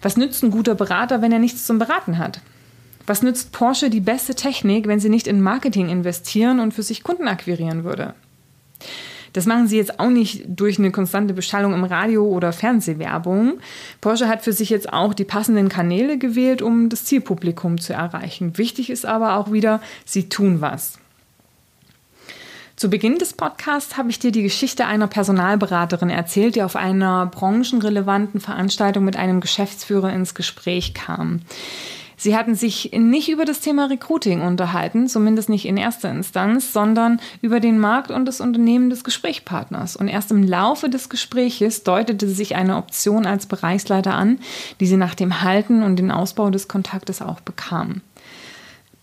Was 0.01 0.17
nützt 0.17 0.43
ein 0.43 0.51
guter 0.51 0.75
Berater, 0.75 1.21
wenn 1.21 1.33
er 1.33 1.39
nichts 1.39 1.67
zum 1.67 1.79
Beraten 1.79 2.19
hat? 2.19 2.41
Was 3.07 3.23
nützt 3.23 3.53
Porsche 3.53 3.91
die 3.91 4.01
beste 4.01 4.35
Technik, 4.35 4.89
wenn 4.89 5.01
sie 5.01 5.11
nicht 5.11 5.27
in 5.27 5.43
Marketing 5.43 5.91
investieren 5.91 6.61
und 6.61 6.73
für 6.73 6.83
sich 6.83 7.03
Kunden 7.03 7.29
akquirieren 7.29 7.85
würde? 7.85 8.15
Das 9.35 9.47
machen 9.47 9.67
sie 9.67 9.77
jetzt 9.77 9.99
auch 9.99 10.11
nicht 10.11 10.45
durch 10.47 10.79
eine 10.79 10.93
konstante 10.93 11.35
Beschallung 11.35 11.75
im 11.75 11.85
Radio 11.85 12.25
oder 12.25 12.53
Fernsehwerbung. 12.53 13.59
Porsche 14.01 14.29
hat 14.29 14.43
für 14.43 14.53
sich 14.53 14.71
jetzt 14.71 14.93
auch 14.93 15.13
die 15.13 15.25
passenden 15.25 15.69
Kanäle 15.69 16.19
gewählt, 16.19 16.63
um 16.63 16.89
das 16.89 17.05
Zielpublikum 17.05 17.81
zu 17.81 17.93
erreichen. 17.93 18.57
Wichtig 18.57 18.91
ist 18.91 19.05
aber 19.05 19.37
auch 19.37 19.53
wieder, 19.53 19.83
sie 20.05 20.29
tun 20.29 20.61
was. 20.61 21.01
Zu 22.77 22.91
Beginn 22.91 23.19
des 23.19 23.35
Podcasts 23.35 23.97
habe 23.97 24.11
ich 24.11 24.19
dir 24.19 24.33
die 24.33 24.43
Geschichte 24.43 24.87
einer 24.87 25.07
Personalberaterin 25.07 26.11
erzählt, 26.11 26.57
die 26.57 26.63
auf 26.63 26.75
einer 26.75 27.27
branchenrelevanten 27.27 28.41
Veranstaltung 28.41 29.05
mit 29.05 29.17
einem 29.17 29.41
Geschäftsführer 29.41 30.13
ins 30.13 30.35
Gespräch 30.35 30.93
kam. 30.93 31.43
Sie 32.17 32.37
hatten 32.37 32.57
sich 32.57 32.91
nicht 32.93 33.29
über 33.29 33.45
das 33.45 33.61
Thema 33.61 33.87
Recruiting 33.87 34.41
unterhalten, 34.41 35.09
zumindest 35.09 35.49
nicht 35.51 35.67
in 35.67 35.77
erster 35.77 36.11
Instanz, 36.11 36.73
sondern 36.73 37.21
über 37.43 37.61
den 37.61 37.79
Markt 37.79 38.11
und 38.11 38.25
das 38.27 38.41
Unternehmen 38.41 38.91
des 38.91 39.05
Gesprächspartners. 39.05 39.95
Und 39.95 40.09
erst 40.09 40.33
im 40.33 40.43
Laufe 40.43 40.89
des 40.89 41.09
Gespräches 41.09 41.85
deutete 41.85 42.29
sich 42.29 42.57
eine 42.57 42.77
Option 42.77 43.25
als 43.25 43.47
Bereichsleiter 43.47 44.15
an, 44.15 44.41
die 44.81 44.87
sie 44.87 44.97
nach 44.97 45.15
dem 45.15 45.43
Halten 45.43 45.85
und 45.85 45.97
den 45.97 46.11
Ausbau 46.11 46.51
des 46.51 46.67
Kontaktes 46.67 47.23
auch 47.23 47.41
bekam. 47.41 48.01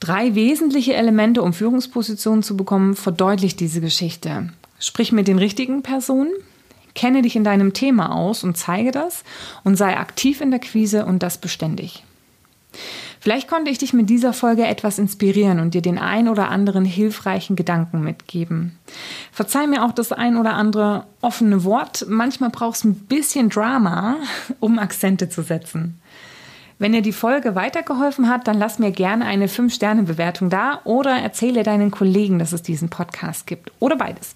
Drei 0.01 0.33
wesentliche 0.33 0.95
Elemente, 0.95 1.43
um 1.43 1.53
Führungspositionen 1.53 2.41
zu 2.41 2.57
bekommen, 2.57 2.95
verdeutlicht 2.95 3.59
diese 3.59 3.81
Geschichte. 3.81 4.49
Sprich 4.79 5.11
mit 5.11 5.27
den 5.27 5.37
richtigen 5.37 5.83
Personen, 5.83 6.31
kenne 6.95 7.21
dich 7.21 7.35
in 7.35 7.43
deinem 7.43 7.73
Thema 7.73 8.15
aus 8.15 8.43
und 8.43 8.57
zeige 8.57 8.91
das 8.91 9.23
und 9.63 9.75
sei 9.75 9.95
aktiv 9.95 10.41
in 10.41 10.49
der 10.49 10.59
Quise 10.59 11.05
und 11.05 11.21
das 11.21 11.37
beständig. 11.37 12.03
Vielleicht 13.19 13.47
konnte 13.47 13.69
ich 13.69 13.77
dich 13.77 13.93
mit 13.93 14.09
dieser 14.09 14.33
Folge 14.33 14.65
etwas 14.65 14.97
inspirieren 14.97 15.59
und 15.59 15.75
dir 15.75 15.83
den 15.83 15.99
ein 15.99 16.27
oder 16.27 16.49
anderen 16.49 16.83
hilfreichen 16.83 17.55
Gedanken 17.55 18.01
mitgeben. 18.01 18.79
Verzeih 19.31 19.67
mir 19.67 19.85
auch 19.85 19.91
das 19.91 20.11
ein 20.11 20.35
oder 20.35 20.55
andere 20.55 21.05
offene 21.21 21.63
Wort. 21.63 22.07
Manchmal 22.09 22.49
brauchst 22.49 22.83
du 22.83 22.87
ein 22.87 22.95
bisschen 22.95 23.49
Drama, 23.49 24.17
um 24.59 24.79
Akzente 24.79 25.29
zu 25.29 25.43
setzen. 25.43 26.00
Wenn 26.81 26.93
dir 26.93 27.03
die 27.03 27.11
Folge 27.11 27.53
weitergeholfen 27.53 28.27
hat, 28.27 28.47
dann 28.47 28.57
lass 28.57 28.79
mir 28.79 28.89
gerne 28.89 29.25
eine 29.25 29.45
5-Sterne-Bewertung 29.45 30.49
da 30.49 30.81
oder 30.83 31.11
erzähle 31.11 31.61
deinen 31.61 31.91
Kollegen, 31.91 32.39
dass 32.39 32.53
es 32.53 32.63
diesen 32.63 32.89
Podcast 32.89 33.45
gibt. 33.45 33.71
Oder 33.77 33.97
beides. 33.97 34.33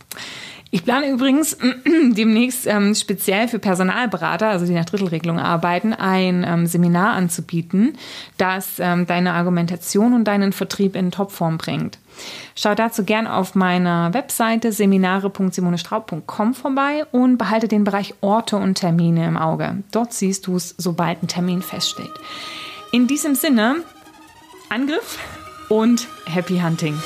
Ich 0.71 0.83
plane 0.83 1.09
übrigens 1.09 1.57
demnächst 1.85 2.67
ähm, 2.67 2.95
speziell 2.95 3.47
für 3.47 3.59
Personalberater, 3.59 4.49
also 4.49 4.65
die 4.65 4.73
nach 4.73 4.85
Drittelregelung 4.85 5.39
arbeiten, 5.39 5.93
ein 5.93 6.45
ähm, 6.47 6.67
Seminar 6.67 7.13
anzubieten, 7.13 7.97
das 8.37 8.79
ähm, 8.79 9.05
deine 9.05 9.33
Argumentation 9.33 10.13
und 10.13 10.25
deinen 10.25 10.51
Vertrieb 10.51 10.95
in 10.95 11.11
Topform 11.11 11.57
bringt. 11.57 11.99
Schau 12.55 12.75
dazu 12.75 13.03
gern 13.03 13.27
auf 13.27 13.55
meiner 13.55 14.13
Webseite 14.13 14.71
seminare.simonestraub.com 14.71 16.53
vorbei 16.53 17.05
und 17.11 17.37
behalte 17.37 17.67
den 17.67 17.83
Bereich 17.83 18.13
Orte 18.21 18.57
und 18.57 18.75
Termine 18.75 19.27
im 19.27 19.37
Auge. 19.37 19.83
Dort 19.91 20.13
siehst 20.13 20.47
du 20.47 20.55
es, 20.55 20.75
sobald 20.77 21.21
ein 21.21 21.27
Termin 21.27 21.61
feststeht. 21.61 22.11
In 22.91 23.07
diesem 23.07 23.35
Sinne, 23.35 23.77
Angriff 24.69 25.19
und 25.69 26.07
Happy 26.25 26.59
Hunting. 26.59 26.97